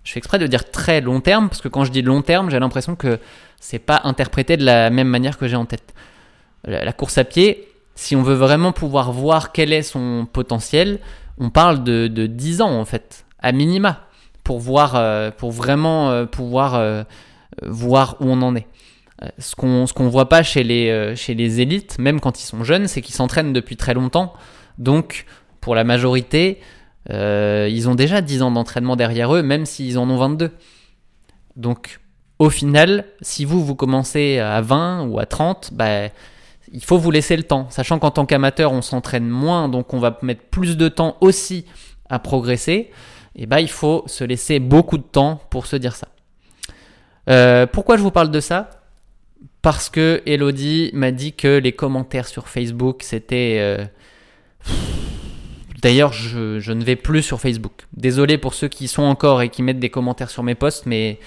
[0.02, 2.50] Je fais exprès de dire très long terme parce que quand je dis long terme,
[2.50, 3.18] j'ai l'impression que
[3.60, 5.94] c'est pas interprété de la même manière que j'ai en tête.
[6.64, 10.98] La course à pied, si on veut vraiment pouvoir voir quel est son potentiel,
[11.38, 14.08] on parle de, de 10 ans en fait, à minima,
[14.42, 17.04] pour voir, euh, pour vraiment euh, pouvoir euh,
[17.62, 18.66] voir où on en est.
[19.38, 22.64] Ce qu'on ce qu'on voit pas chez les chez les élites, même quand ils sont
[22.64, 24.34] jeunes, c'est qu'ils s'entraînent depuis très longtemps.
[24.78, 25.26] Donc
[25.60, 26.60] pour la majorité,
[27.08, 30.50] ils ont déjà 10 ans d'entraînement derrière eux, même s'ils en ont 22.
[31.56, 32.00] Donc
[32.38, 36.08] au final, si vous, vous commencez à 20 ou à 30, bah,
[36.72, 37.68] il faut vous laisser le temps.
[37.70, 41.66] Sachant qu'en tant qu'amateur, on s'entraîne moins, donc on va mettre plus de temps aussi
[42.10, 42.90] à progresser.
[43.36, 46.08] Et eh bah, il faut se laisser beaucoup de temps pour se dire ça.
[47.30, 48.70] Euh, pourquoi je vous parle de ça?
[49.64, 53.56] Parce que Elodie m'a dit que les commentaires sur Facebook, c'était...
[53.60, 53.82] Euh,
[55.80, 57.72] d'ailleurs, je, ne vais plus sur Facebook.
[57.96, 61.18] Désolé pour ceux qui sont encore et qui mettent des commentaires sur mes posts, mais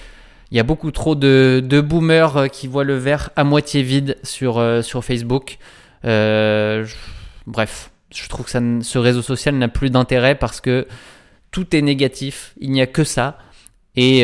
[0.52, 4.16] il y a beaucoup trop de, boomers euh, qui voient le verre à moitié vide
[4.22, 5.58] sur, euh, Facebook.
[6.04, 10.86] Bref, je trouve que ce réseau social n'a plus d'intérêt parce que
[11.50, 13.38] tout est négatif, il n'y a que ça.
[13.96, 14.22] Et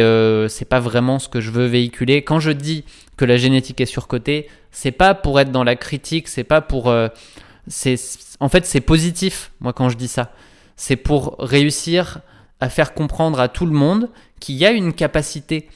[0.48, 2.22] c'est pas vraiment ce que je veux véhiculer.
[2.22, 2.84] Quand je dis
[3.16, 6.88] que la génétique est surcotée, c'est pas pour être dans la critique, c'est pas pour.
[6.88, 7.08] Euh,
[7.66, 7.96] c'est
[8.40, 9.52] en fait c'est positif.
[9.60, 10.32] Moi quand je dis ça,
[10.76, 12.20] c'est pour réussir
[12.60, 15.68] à faire comprendre à tout le monde qu'il y a une capacité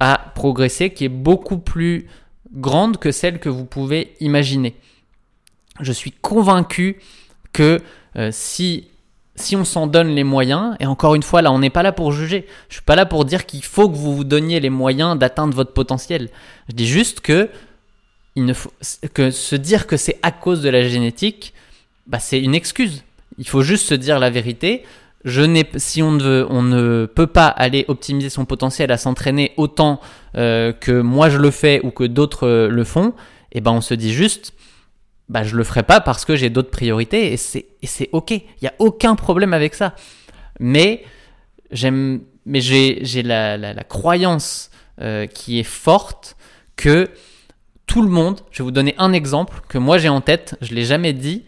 [0.00, 2.06] à progresser qui est beaucoup plus
[2.52, 4.76] grande que celle que vous pouvez imaginer.
[5.80, 7.00] Je suis convaincu
[7.52, 7.80] que
[8.16, 8.88] euh, si
[9.38, 11.92] si on s'en donne les moyens, et encore une fois, là, on n'est pas là
[11.92, 12.46] pour juger.
[12.68, 15.54] Je suis pas là pour dire qu'il faut que vous vous donniez les moyens d'atteindre
[15.54, 16.28] votre potentiel.
[16.68, 17.48] Je dis juste que
[18.36, 18.70] il ne faut
[19.14, 21.54] que se dire que c'est à cause de la génétique,
[22.06, 23.02] bah, c'est une excuse.
[23.38, 24.84] Il faut juste se dire la vérité.
[25.24, 29.52] Je si on ne, veut, on ne peut pas aller optimiser son potentiel à s'entraîner
[29.56, 30.00] autant
[30.36, 33.08] euh, que moi je le fais ou que d'autres euh, le font,
[33.52, 34.52] et eh ben on se dit juste,
[35.28, 38.30] bah je le ferai pas parce que j'ai d'autres priorités et c'est ok.
[38.30, 39.94] Il y a aucun problème avec ça.
[40.58, 41.04] Mais
[41.70, 46.36] j'aime, mais j'ai la, la, la, croyance euh, qui est forte
[46.76, 47.10] que
[47.86, 48.40] tout le monde.
[48.50, 50.56] Je vais vous donner un exemple que moi j'ai en tête.
[50.60, 51.44] Je l'ai jamais dit,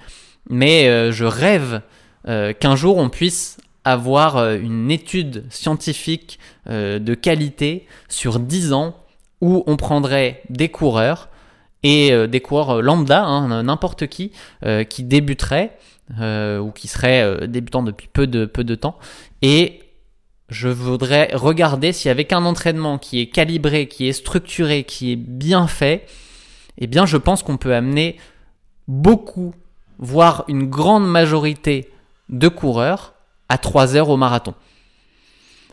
[0.49, 1.81] mais euh, je rêve
[2.29, 8.95] euh, qu'un jour on puisse avoir une étude scientifique de qualité sur 10 ans
[9.41, 11.30] où on prendrait des coureurs
[11.83, 14.33] et des coureurs lambda, hein, n'importe qui,
[14.89, 15.79] qui débuteraient
[16.21, 18.99] ou qui seraient débutants depuis peu de, peu de temps
[19.43, 19.81] et
[20.51, 25.17] je voudrais regarder si avec un entraînement qui est calibré, qui est structuré, qui est
[25.17, 26.07] bien fait,
[26.79, 28.17] eh bien je pense qu'on peut amener
[28.89, 29.55] beaucoup
[29.99, 31.91] voire une grande majorité
[32.29, 33.15] de coureurs
[33.49, 34.55] à 3 heures au marathon.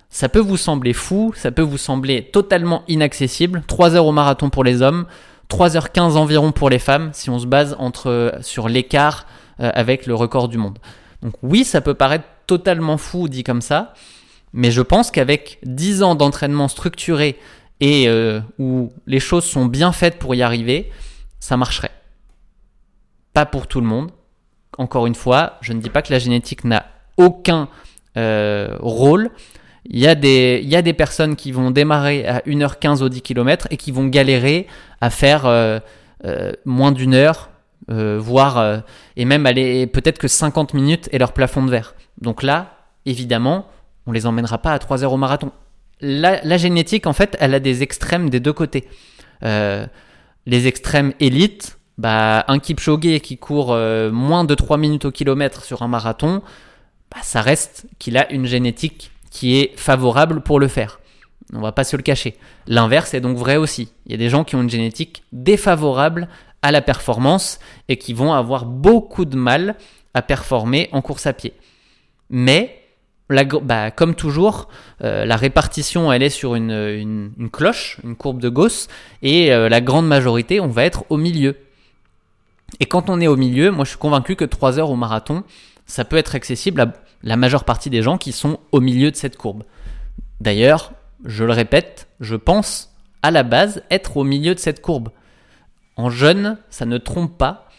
[0.09, 3.63] Ça peut vous sembler fou, ça peut vous sembler totalement inaccessible.
[3.67, 5.05] 3 heures au marathon pour les hommes,
[5.49, 9.27] 3h15 environ pour les femmes, si on se base entre, sur l'écart
[9.59, 10.79] euh, avec le record du monde.
[11.21, 13.93] Donc oui, ça peut paraître totalement fou dit comme ça,
[14.53, 17.37] mais je pense qu'avec 10 ans d'entraînement structuré
[17.79, 20.91] et euh, où les choses sont bien faites pour y arriver,
[21.39, 21.91] ça marcherait.
[23.33, 24.11] Pas pour tout le monde,
[24.77, 26.85] encore une fois, je ne dis pas que la génétique n'a
[27.17, 27.69] aucun
[28.15, 29.31] euh, rôle.
[29.85, 33.09] Il y, a des, il y a des personnes qui vont démarrer à 1h15 au
[33.09, 34.67] 10 km et qui vont galérer
[34.99, 35.79] à faire euh,
[36.25, 37.49] euh, moins d'une heure,
[37.87, 38.81] voire
[39.15, 41.95] et même aller peut-être que 50 minutes et leur plafond de verre.
[42.19, 43.67] Donc là, évidemment,
[44.07, 45.51] on les emmènera pas à 3 heures au marathon.
[46.01, 48.89] La, la, génétique, en fait, elle a des extrêmes des deux côtés.
[49.41, 55.63] les extrêmes élites, bah, un Kipchoge qui court euh, moins de 3 minutes au kilomètre
[55.63, 56.41] sur un marathon,
[57.11, 60.99] bah, ça reste qu'il a une génétique qui est favorable pour le faire.
[61.53, 62.35] On va pas se le cacher.
[62.65, 63.93] L'inverse est donc vrai aussi.
[64.07, 66.27] Il y a des gens qui ont une génétique défavorable
[66.63, 69.75] à la performance et qui vont avoir beaucoup de mal
[70.15, 71.53] à performer en course à pied.
[72.31, 72.81] Mais,
[73.29, 74.69] bah, comme toujours,
[75.03, 76.71] euh, la répartition, elle est sur une,
[77.37, 78.87] une, cloche, une courbe de Gauss,
[79.21, 81.57] et euh, la grande majorité, on va être au milieu.
[82.79, 85.43] Et quand on est au milieu, moi je suis convaincu que 3 heures au marathon,
[85.85, 86.93] ça peut être accessible à
[87.23, 89.63] la majeure partie des gens qui sont au milieu de cette courbe.
[90.39, 90.91] D'ailleurs,
[91.25, 95.09] je le répète, je pense à la base être au milieu de cette courbe.
[95.95, 97.69] En jeune, ça ne trompe pas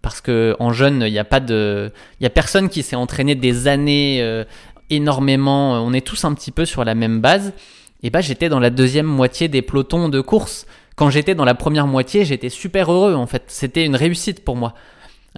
[0.00, 2.96] parce que en jeune, il n'y a pas de, il y a personne qui s'est
[2.96, 4.44] entraîné des années euh,
[4.90, 5.74] énormément.
[5.74, 7.52] On est tous un petit peu sur la même base.
[8.02, 11.54] Et bah, j'étais dans la deuxième moitié des pelotons de course quand j'étais dans la
[11.54, 13.44] première moitié, j'étais super heureux en fait.
[13.48, 14.74] C'était une réussite pour moi.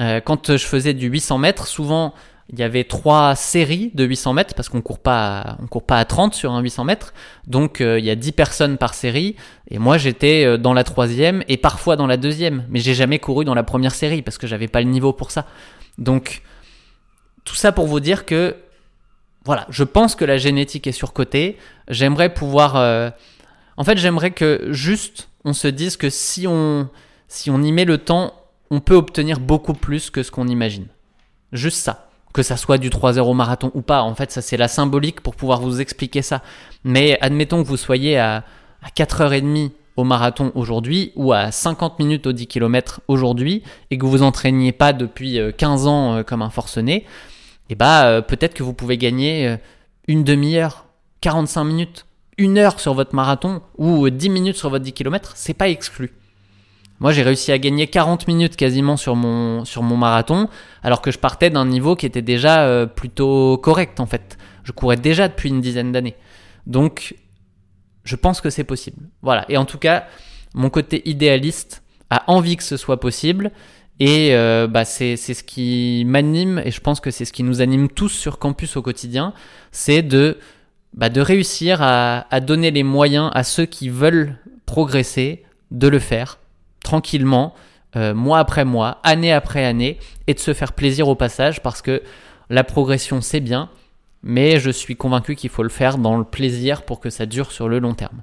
[0.00, 2.14] Euh, quand je faisais du 800 mètres, souvent
[2.50, 5.98] il y avait trois séries de 800 mètres parce qu'on court pas, on court pas
[5.98, 7.14] à 30 sur un 800 mètres.
[7.46, 9.36] Donc euh, il y a 10 personnes par série
[9.70, 12.66] et moi j'étais euh, dans la troisième et parfois dans la deuxième.
[12.68, 15.30] Mais j'ai jamais couru dans la première série parce que j'avais pas le niveau pour
[15.30, 15.46] ça.
[15.96, 16.42] Donc
[17.44, 18.56] tout ça pour vous dire que
[19.46, 21.58] voilà, je pense que la génétique est surcotée.
[21.88, 22.76] J'aimerais pouvoir,
[23.76, 26.88] en fait, j'aimerais que juste on se dise que si on,
[27.28, 28.32] si on y met le temps,
[28.70, 30.86] on peut obtenir beaucoup plus que ce qu'on imagine.
[31.52, 32.03] Juste ça.
[32.34, 34.02] Que ça soit du 3 heures au marathon ou pas.
[34.02, 36.42] En fait, ça c'est la symbolique pour pouvoir vous expliquer ça.
[36.84, 38.44] Mais admettons que vous soyez à,
[38.82, 44.04] à 4h30 au marathon aujourd'hui ou à 50 minutes au 10 km aujourd'hui et que
[44.04, 47.04] vous vous entraîniez pas depuis 15 euh, ans euh, comme un forcené, et
[47.70, 49.56] eh bah euh, peut-être que vous pouvez gagner
[50.06, 50.86] une demi-heure,
[51.22, 55.54] 45 minutes une heure sur votre marathon ou 10 minutes sur votre 10 km, c'est
[55.54, 56.12] pas exclu.
[57.00, 60.48] Moi, j'ai réussi à gagner 40 minutes quasiment sur mon, sur mon marathon,
[60.82, 64.38] alors que je partais d'un niveau qui était déjà euh, plutôt correct en fait.
[64.62, 66.16] Je courais déjà depuis une dizaine d'années.
[66.66, 67.16] Donc,
[68.04, 69.08] je pense que c'est possible.
[69.22, 69.44] Voilà.
[69.48, 70.06] Et en tout cas,
[70.54, 73.50] mon côté idéaliste a envie que ce soit possible.
[74.00, 77.60] Et euh, bah c'est ce qui m'anime, et je pense que c'est ce qui nous
[77.60, 79.34] anime tous sur campus au quotidien,
[79.70, 80.38] c'est de
[80.94, 86.38] bah, de réussir à, donner les moyens à ceux qui veulent progresser de le faire
[86.84, 87.54] tranquillement,
[87.96, 91.82] euh, mois après mois, année après année, et de se faire plaisir au passage parce
[91.82, 92.02] que
[92.50, 93.70] la progression c'est bien,
[94.22, 97.50] mais je suis convaincu qu'il faut le faire dans le plaisir pour que ça dure
[97.50, 98.22] sur le long terme.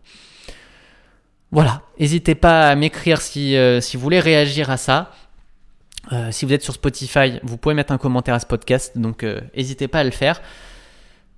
[1.52, 5.12] Voilà, n'hésitez pas à m'écrire si, euh, si vous voulez réagir à ça.
[6.32, 9.24] si vous êtes sur Spotify, vous pouvez mettre un commentaire à ce podcast, donc
[9.56, 10.42] n'hésitez pas à le faire.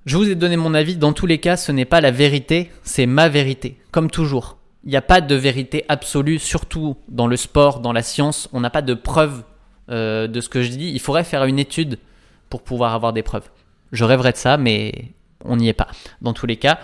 [0.05, 2.71] Je vous ai donné mon avis, dans tous les cas, ce n'est pas la vérité,
[2.83, 4.57] c'est ma vérité, comme toujours.
[4.83, 8.59] Il n'y a pas de vérité absolue, surtout dans le sport, dans la science, on
[8.59, 9.43] n'a pas de preuves
[9.89, 10.91] de ce que je dis.
[10.91, 11.99] Il faudrait faire une étude
[12.49, 13.49] pour pouvoir avoir des preuves.
[13.91, 15.13] Je rêverais de ça, mais
[15.45, 15.87] on n'y est pas,
[16.21, 16.79] dans tous les cas.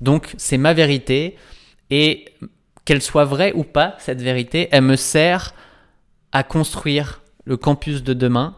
[0.00, 1.36] Donc c'est ma vérité,
[1.90, 2.24] et
[2.84, 5.54] qu'elle soit vraie ou pas, cette vérité, elle me sert
[6.32, 8.56] à construire le campus de demain,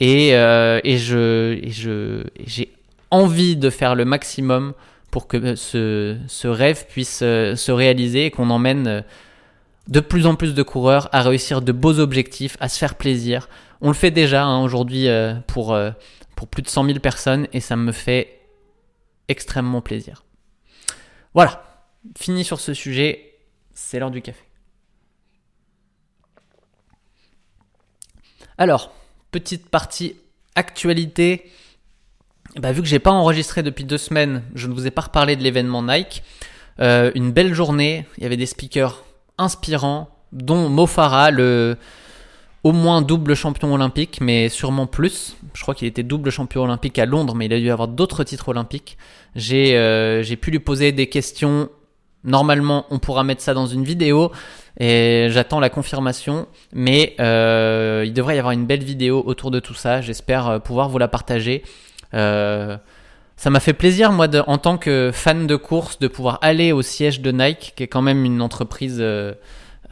[0.00, 2.72] et, euh, j'ai
[3.10, 4.74] envie de faire le maximum
[5.12, 9.02] pour que ce, ce rêve puisse euh, se réaliser et qu'on emmène euh,
[9.86, 13.48] de plus en plus de coureurs à réussir de beaux objectifs, à se faire plaisir.
[13.80, 15.08] On le fait déjà hein, aujourd'hui
[15.48, 15.76] pour,
[16.36, 18.42] pour plus de 100 000 personnes et ça me fait
[19.26, 20.24] extrêmement plaisir.
[21.34, 21.64] Voilà,
[22.16, 23.34] fini sur ce sujet,
[23.74, 24.44] c'est l'heure du café.
[28.56, 28.92] Alors,
[29.32, 30.16] petite partie
[30.54, 31.50] actualité.
[32.56, 35.36] Bah, vu que j'ai pas enregistré depuis deux semaines, je ne vous ai pas reparlé
[35.36, 36.22] de l'événement Nike.
[36.80, 39.02] Euh, une belle journée, il y avait des speakers
[39.38, 41.76] inspirants, dont Mofara, le,
[42.64, 45.36] au moins double champion olympique, mais sûrement plus.
[45.54, 48.22] Je crois qu'il était double champion olympique à Londres, mais il a dû avoir d'autres
[48.22, 48.98] titres olympiques.
[49.34, 51.68] J'ai euh, pu lui poser des questions.
[52.24, 54.30] Normalement, on pourra mettre ça dans une vidéo
[54.78, 56.46] et j'attends la confirmation.
[56.72, 60.00] Mais euh, il devrait y avoir une belle vidéo autour de tout ça.
[60.00, 61.64] J'espère euh, pouvoir vous la partager.
[62.14, 62.76] Euh,
[63.36, 66.82] ça m'a fait plaisir, moi, en tant que fan de course, de pouvoir aller au
[66.82, 69.32] siège de Nike, qui est quand même une entreprise euh,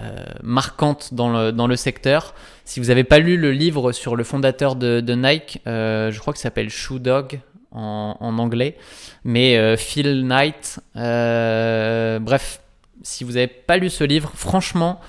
[0.01, 2.35] euh, marquante dans le, dans le secteur.
[2.65, 6.41] Si vous n'avez pas lu le livre sur le fondateur de, Nike, je crois qu'il
[6.41, 7.41] s'appelle Shoe Dog
[7.73, 8.77] en, anglais,
[9.25, 12.61] mais Phil Knight, bref,
[13.03, 15.01] si vous n'avez pas lu ce livre, franchement,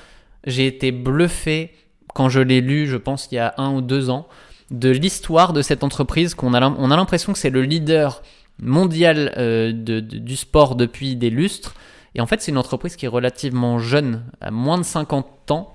[0.45, 1.72] j'ai été bluffé
[2.14, 4.28] quand je l'ai lu, je pense il y a un ou deux ans,
[4.72, 8.24] de l'histoire de cette entreprise qu'on a, on a l'impression que c'est le leader
[8.60, 11.76] mondial de, de, du sport depuis des lustres.
[12.16, 15.74] Et en fait, c'est une entreprise qui est relativement jeune, à moins de 50 ans,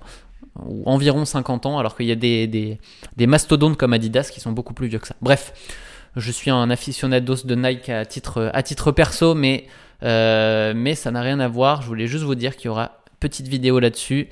[0.65, 4.53] ou environ 50 ans, alors qu'il y a des, des, mastodontes comme Adidas qui sont
[4.53, 5.17] beaucoup plus vieux que ça.
[5.21, 5.53] Bref,
[6.17, 9.67] je suis un aficionados de Nike à titre, à titre perso, mais,
[10.03, 11.83] euh, mais ça n'a rien à voir.
[11.83, 14.29] Je voulais juste vous dire qu'il y aura petite vidéo là-dessus.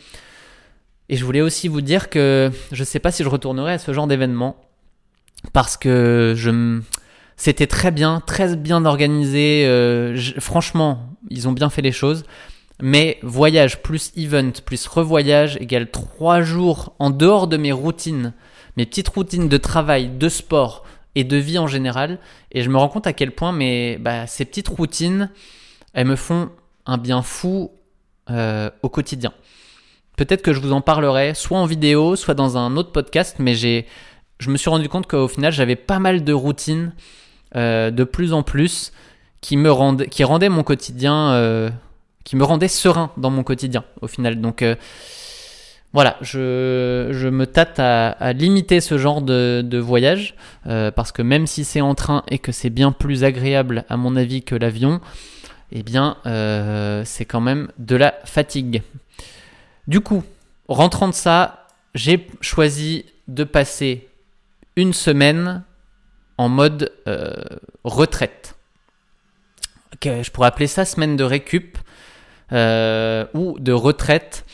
[1.08, 3.78] Et je voulais aussi vous dire que je ne sais pas si je retournerai à
[3.78, 4.56] ce genre d'événement,
[5.52, 6.80] parce que je
[7.36, 9.64] c'était très bien, très bien organisé.
[9.66, 12.24] Euh, franchement, ils ont bien fait les choses.
[12.82, 18.32] Mais voyage plus event plus revoyage égale trois jours en dehors de mes routines,
[18.76, 20.84] mes petites routines de travail, de sport
[21.14, 22.18] et de vie en général.
[22.50, 25.30] Et je me rends compte à quel point mes, bah, ces petites routines,
[25.92, 26.50] elles me font
[26.84, 27.70] un bien fou
[28.30, 29.32] euh, au quotidien.
[30.16, 33.54] Peut-être que je vous en parlerai soit en vidéo, soit dans un autre podcast, mais
[33.54, 33.86] j'ai,
[34.38, 36.92] je me suis rendu compte qu'au final, j'avais pas mal de routines
[37.56, 38.92] euh, de plus en plus
[39.40, 41.70] qui me rendait, qui rendait mon quotidien, euh,
[42.24, 44.40] qui me rendait serein dans mon quotidien au final.
[44.40, 44.76] Donc euh,
[45.92, 50.34] voilà, je, je, me tâte à, à, limiter ce genre de, de voyage
[50.64, 54.16] parce que même si c'est en train et que c'est bien plus agréable à mon
[54.16, 55.00] avis que l'avion,
[55.70, 56.16] eh bien
[57.04, 58.82] c'est quand même de la fatigue.
[59.86, 60.24] Du coup,
[60.68, 64.08] rentrant de ça, j'ai choisi de passer
[64.76, 65.62] une semaine
[66.38, 67.32] en mode euh,
[67.84, 68.56] retraite.
[70.02, 71.78] je pourrais appeler ça semaine de récup
[72.52, 74.44] euh, ou de retraite.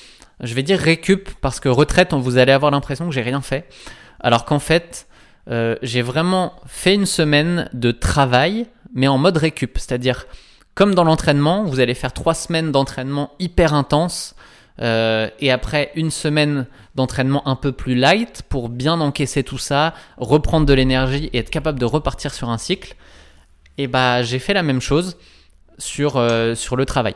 [0.41, 3.68] Je vais dire récup parce que retraite, vous allez avoir l'impression que j'ai rien fait.
[4.20, 5.07] Alors qu'en fait,
[5.49, 9.78] euh, j'ai vraiment fait une semaine de travail, mais en mode récup.
[9.78, 10.26] C'est-à-dire,
[10.74, 14.35] comme dans l'entraînement, vous allez faire trois semaines d'entraînement hyper intense
[14.81, 19.95] euh, et après une semaine d'entraînement un peu plus light pour bien encaisser tout ça,
[20.16, 22.97] reprendre de l'énergie et être capable de repartir sur un cycle,
[23.76, 25.18] et bah j'ai fait la même chose
[25.78, 27.14] sur, euh, sur le travail.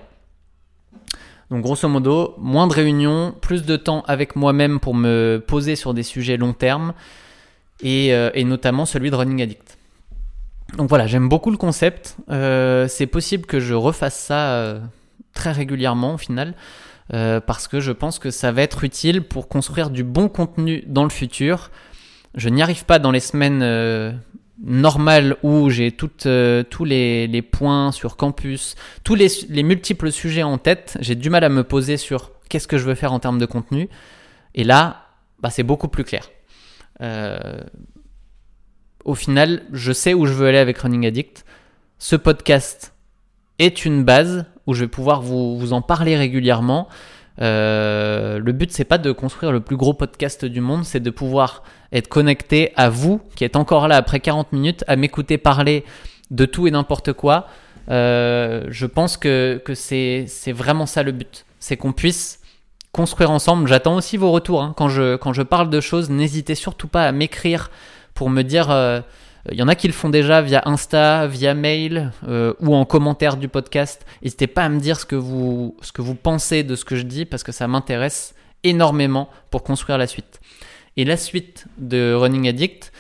[1.51, 5.95] Donc grosso modo, moins de réunions, plus de temps avec moi-même pour me poser sur
[5.95, 6.95] des sujets long terme
[7.83, 9.79] et, euh, et notamment celui de Running Addict.
[10.77, 12.17] Donc voilà, j'aime beaucoup le concept.
[12.29, 14.81] c'est possible que je refasse ça
[15.33, 16.55] très régulièrement au final.
[17.13, 20.85] Euh, parce que je pense que ça va être utile pour construire du bon contenu
[20.87, 21.71] dans le futur.
[22.35, 24.13] Je n'y arrive pas dans les semaines euh,
[24.63, 25.95] normales où j'ai
[26.27, 28.75] euh, tous les, points sur campus,
[29.05, 30.97] tous les, les multiples sujets en tête.
[31.01, 33.47] J'ai du mal à me poser sur qu'est-ce que je veux faire en termes de
[33.47, 33.89] contenu.
[34.55, 35.09] Et là,
[35.41, 36.31] bah, c'est beaucoup plus clair.
[39.05, 41.45] au final, je sais où je veux aller avec Running Addict.
[41.99, 42.95] Ce podcast
[43.59, 46.89] est une base où je vais pouvoir vous, vous en parler régulièrement.
[47.39, 51.63] le but, c'est pas de construire le plus gros podcast du monde, c'est de pouvoir
[51.93, 55.85] être connecté à vous qui êtes encore là après 40 minutes à m'écouter parler
[56.31, 57.47] de tout et n'importe quoi.
[57.89, 61.45] je pense que, que c'est vraiment ça le but.
[61.61, 62.41] C'est qu'on puisse
[62.95, 63.67] construire ensemble.
[63.69, 64.63] J'attends aussi vos retours.
[64.63, 64.73] Hein.
[64.77, 67.71] Quand, je, quand je parle de choses, n'hésitez surtout pas à m'écrire
[68.15, 68.71] pour me dire.
[68.71, 69.01] Euh,
[69.51, 72.85] il y en a qui le font déjà via Insta, via mail euh, ou en
[72.85, 74.07] commentaire du podcast.
[74.23, 76.97] N'hésitez pas à me dire ce que, vous, ce que vous pensez de ce que
[76.97, 80.41] je dis parce que ça m'intéresse énormément pour construire la suite.
[80.97, 82.93] Et la suite de Running Addict,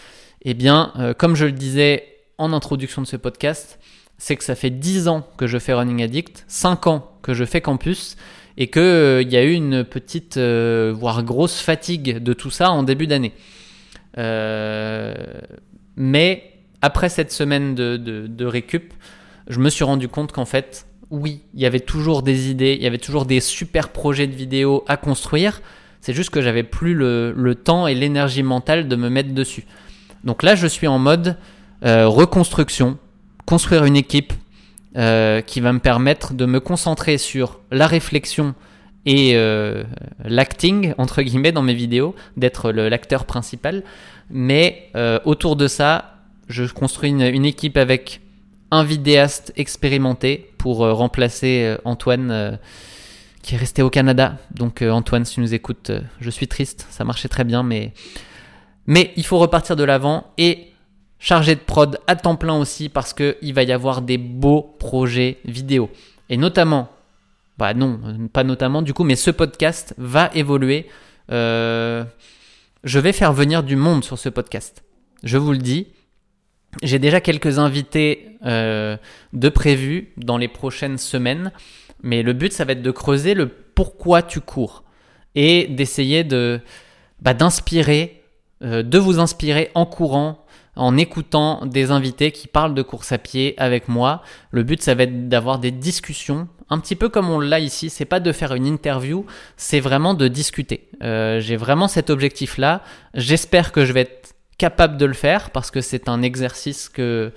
[0.42, 2.06] eh bien, euh, comme je le disais
[2.38, 3.78] en introduction de ce podcast,
[4.18, 7.44] c'est que ça fait 10 ans que je fais Running Addict, 5 ans que je
[7.44, 8.16] fais campus
[8.56, 12.50] et qu'il euh, il y a eu une petite, euh, voire grosse fatigue de tout
[12.50, 13.32] ça en début d'année.
[15.98, 18.92] Euh, mais après cette semaine de, de, récup,
[19.48, 22.82] je me suis rendu compte qu'en fait, oui, il y avait toujours des idées, il
[22.82, 25.62] y avait toujours des super projets de vidéos à construire.
[26.00, 29.64] C'est juste que j'avais plus le, le, temps et l'énergie mentale de me mettre dessus.
[30.24, 31.36] Donc là, je suis en mode
[31.82, 32.96] reconstruction,
[33.44, 34.32] construire une équipe,
[34.96, 38.54] euh, qui va me permettre de me concentrer sur la réflexion
[39.06, 39.82] et euh,
[40.24, 43.82] l'acting, entre guillemets, dans mes vidéos, d'être l'acteur principal.
[44.30, 46.18] Mais euh, autour de ça,
[46.48, 48.20] je construis une, équipe avec
[48.70, 52.58] un vidéaste expérimenté pour remplacer Antoine
[53.42, 54.36] qui est resté au Canada.
[54.54, 57.92] Donc Antoine, si tu nous écoutes, je suis triste, ça marchait très bien, mais,
[58.86, 60.74] mais il faut repartir de l'avant et
[61.24, 65.38] chargé de prod à temps plein aussi parce qu'il va y avoir des beaux projets
[65.46, 65.90] vidéo.
[66.28, 66.90] Et notamment,
[67.56, 67.98] bah non,
[68.32, 70.86] pas notamment du coup, mais ce podcast va évoluer.
[71.30, 72.04] Euh,
[72.84, 74.84] je vais faire venir du monde sur ce podcast.
[75.22, 75.88] Je vous le dis.
[76.82, 78.96] J'ai déjà quelques invités euh,
[79.32, 81.52] de prévus dans les prochaines semaines,
[82.02, 84.84] mais le but, ça va être de creuser le pourquoi tu cours
[85.34, 86.60] et d'essayer de
[87.22, 88.22] bah, d'inspirer,
[88.62, 90.44] euh, de vous inspirer en courant
[90.76, 94.22] en écoutant des invités qui parlent de course à pied avec moi.
[94.50, 97.90] Le but, ça va être d'avoir des discussions, un petit peu comme on l'a ici.
[97.90, 99.24] C'est pas de faire une interview,
[99.56, 100.88] c'est vraiment de discuter.
[101.02, 102.82] Euh, j'ai vraiment cet objectif-là.
[103.14, 107.32] J'espère que je vais être capable de le faire parce que c'est un exercice que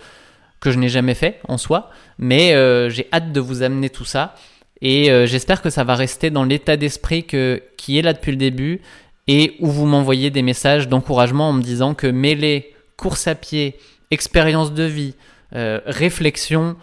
[0.59, 4.05] que je n'ai jamais fait en soi, mais euh, j'ai hâte de vous amener tout
[4.05, 4.33] ça
[4.81, 8.37] et euh, j'espère que ça va rester dans l'état d'esprit qui est là depuis le
[8.37, 8.81] début
[9.27, 13.77] et où vous m'envoyez des messages d'encouragement en me disant que mêler course à pied,
[14.11, 15.15] expérience de vie,
[15.55, 16.75] euh, réflexion,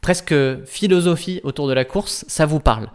[0.00, 2.88] presque philosophie autour de la course, ça vous parle.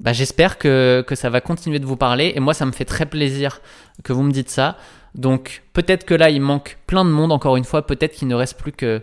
[0.00, 2.84] Bah, J'espère que, que ça va continuer de vous parler et moi ça me fait
[2.84, 3.60] très plaisir
[4.02, 4.78] que vous me dites ça.
[5.14, 8.34] Donc peut-être que là il manque plein de monde encore une fois, peut-être qu'il ne
[8.34, 9.00] reste plus euh,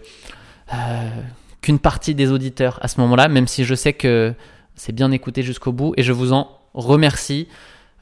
[1.62, 4.34] qu'une partie des auditeurs à ce moment-là, même si je sais que
[4.76, 7.48] c'est bien écouté jusqu'au bout et je vous en remercie.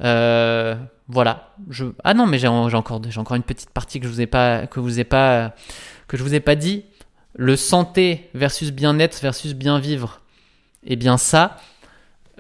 [0.02, 0.76] Euh,
[1.10, 1.54] voilà.
[1.70, 1.86] Je...
[2.04, 4.80] Ah non, mais j'ai encore, encore une petite partie que je vous ai pas, que
[4.80, 5.54] vous ai pas,
[6.08, 6.86] que je vous ai pas dit.
[7.36, 10.22] Le santé versus bien-être versus bien vivre.
[10.84, 11.58] Eh bien ça,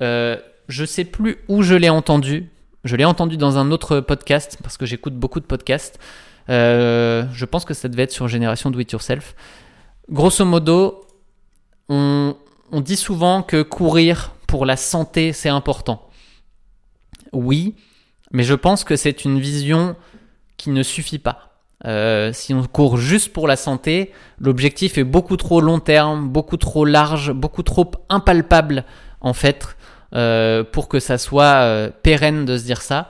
[0.01, 0.37] euh,
[0.67, 2.49] je sais plus où je l'ai entendu.
[2.83, 5.99] Je l'ai entendu dans un autre podcast parce que j'écoute beaucoup de podcasts.
[6.49, 9.35] Euh, je pense que ça devait être sur Génération Do It Yourself.
[10.09, 11.05] Grosso modo,
[11.89, 12.35] on,
[12.71, 16.09] on dit souvent que courir pour la santé c'est important.
[17.33, 17.75] Oui,
[18.31, 19.95] mais je pense que c'est une vision
[20.57, 21.47] qui ne suffit pas.
[21.85, 26.57] Euh, si on court juste pour la santé, l'objectif est beaucoup trop long terme, beaucoup
[26.57, 28.83] trop large, beaucoup trop impalpable
[29.21, 29.77] en fait
[30.15, 33.09] euh, pour que ça soit euh, pérenne de se dire ça.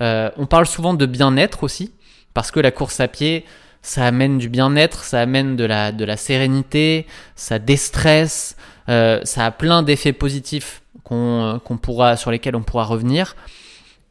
[0.00, 1.92] on parle souvent de bien-être aussi
[2.32, 3.44] parce que la course à pied,
[3.82, 8.56] ça amène du bien-être, ça amène de la, de la sérénité, ça déstresse,
[8.88, 13.36] ça a plein d'effets positifs qu'on pourra, sur lesquels on pourra revenir.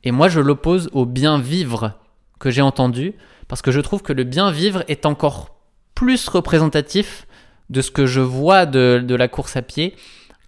[0.06, 1.94] Et moi, je l'oppose au bien vivre
[2.40, 3.14] que j'ai entendu,
[3.48, 5.56] parce que je trouve que le bien vivre est encore
[5.96, 7.28] plus représentatif
[7.70, 9.96] de ce que je vois de, la course à pied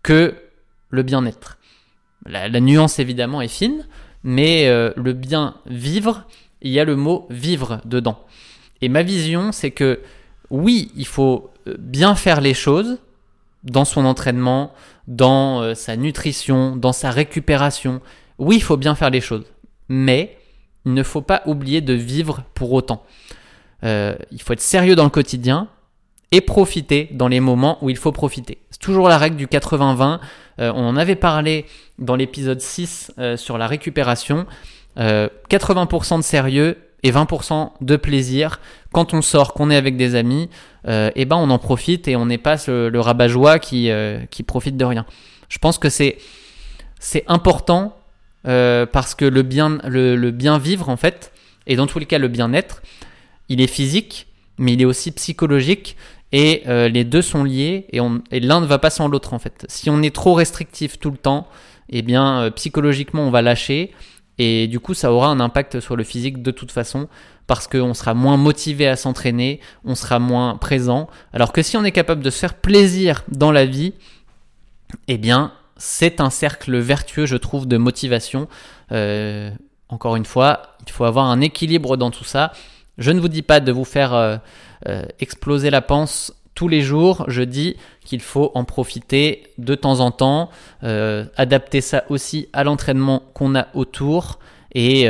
[0.04, 0.36] que
[0.90, 1.58] le bien-être.
[2.26, 3.88] La, nuance évidemment est fine,
[4.24, 6.26] mais euh, le bien vivre,
[6.62, 8.20] il y a le mot vivre dedans.
[8.82, 10.02] Et ma vision, c'est que
[10.50, 13.00] oui, il faut euh, bien faire les choses
[13.64, 14.74] dans son entraînement,
[15.08, 18.02] dans euh, sa nutrition, dans sa récupération,
[18.40, 19.46] oui, il faut bien faire les choses,
[19.90, 20.38] mais
[20.86, 23.04] il ne faut pas oublier de vivre pour autant.
[23.84, 25.68] Euh, il faut être sérieux dans le quotidien
[26.32, 28.60] et profiter dans les moments où il faut profiter.
[28.70, 30.20] C'est toujours la règle du 80-20.
[30.60, 31.66] Euh, on en avait parlé
[32.00, 34.46] dans l'épisode 6 euh, sur la récupération.
[34.98, 38.60] 80% de sérieux et 20% de plaisir.
[38.92, 40.50] Quand on sort, qu'on est avec des amis,
[40.88, 43.92] eh ben on en profite et on n'est pas le, rabat-joie qui,
[44.32, 45.06] qui profite de rien.
[45.50, 46.18] Je pense que c'est
[47.00, 47.24] c'est
[48.48, 51.32] important parce que le bien, le, bien vivre, en fait,
[51.68, 52.82] et dans tous les cas le bien-être,
[53.50, 54.28] il est physique,
[54.58, 55.98] mais il est aussi psychologique.
[56.32, 59.66] Et les deux sont liés et, l'un ne va pas sans l'autre en fait.
[59.70, 61.48] Si on est trop restrictif tout le temps,
[61.90, 63.94] eh bien psychologiquement on va lâcher
[64.38, 67.08] et du coup, ça aura un impact sur le physique de toute façon,
[67.48, 71.10] parce qu'on sera moins motivé à s'entraîner, on sera moins présent.
[71.34, 73.94] Alors que si on est capable de se faire plaisir dans la vie,
[75.08, 78.48] eh bien, c'est un cercle vertueux, je trouve, de motivation.
[78.92, 79.52] Euh,
[79.90, 82.52] encore une fois, il faut avoir un équilibre dans tout ça.
[82.98, 84.38] Je ne vous dis pas de vous faire euh,
[84.88, 90.00] euh, exploser la panse tous les jours, je dis qu'il faut en profiter de temps
[90.00, 90.50] en temps,
[90.82, 94.40] adapter ça aussi à l'entraînement qu'on a autour
[94.74, 95.08] et,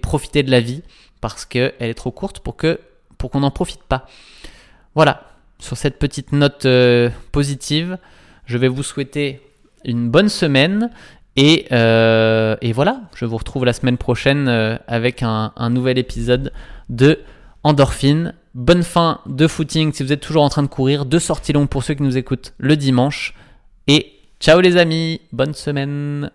[0.00, 0.82] profiter de la vie
[1.20, 4.06] parce qu'elle est trop courte pour qu'on n'en profite pas.
[4.94, 5.24] Voilà,
[5.58, 6.64] sur cette petite note
[7.32, 7.98] positive,
[8.46, 9.42] je vais vous souhaiter
[9.84, 10.90] une bonne semaine
[11.36, 14.48] et, voilà, je vous retrouve la semaine prochaine
[14.86, 16.52] avec un, nouvel épisode
[16.88, 17.20] de
[17.62, 18.34] Endorphine.
[18.54, 21.06] Bonne fin de footing si vous êtes toujours en train de courir.
[21.06, 23.34] Deux sorties longues pour ceux qui nous écoutent le dimanche.
[23.88, 26.30] Et ciao les amis, bonne semaine.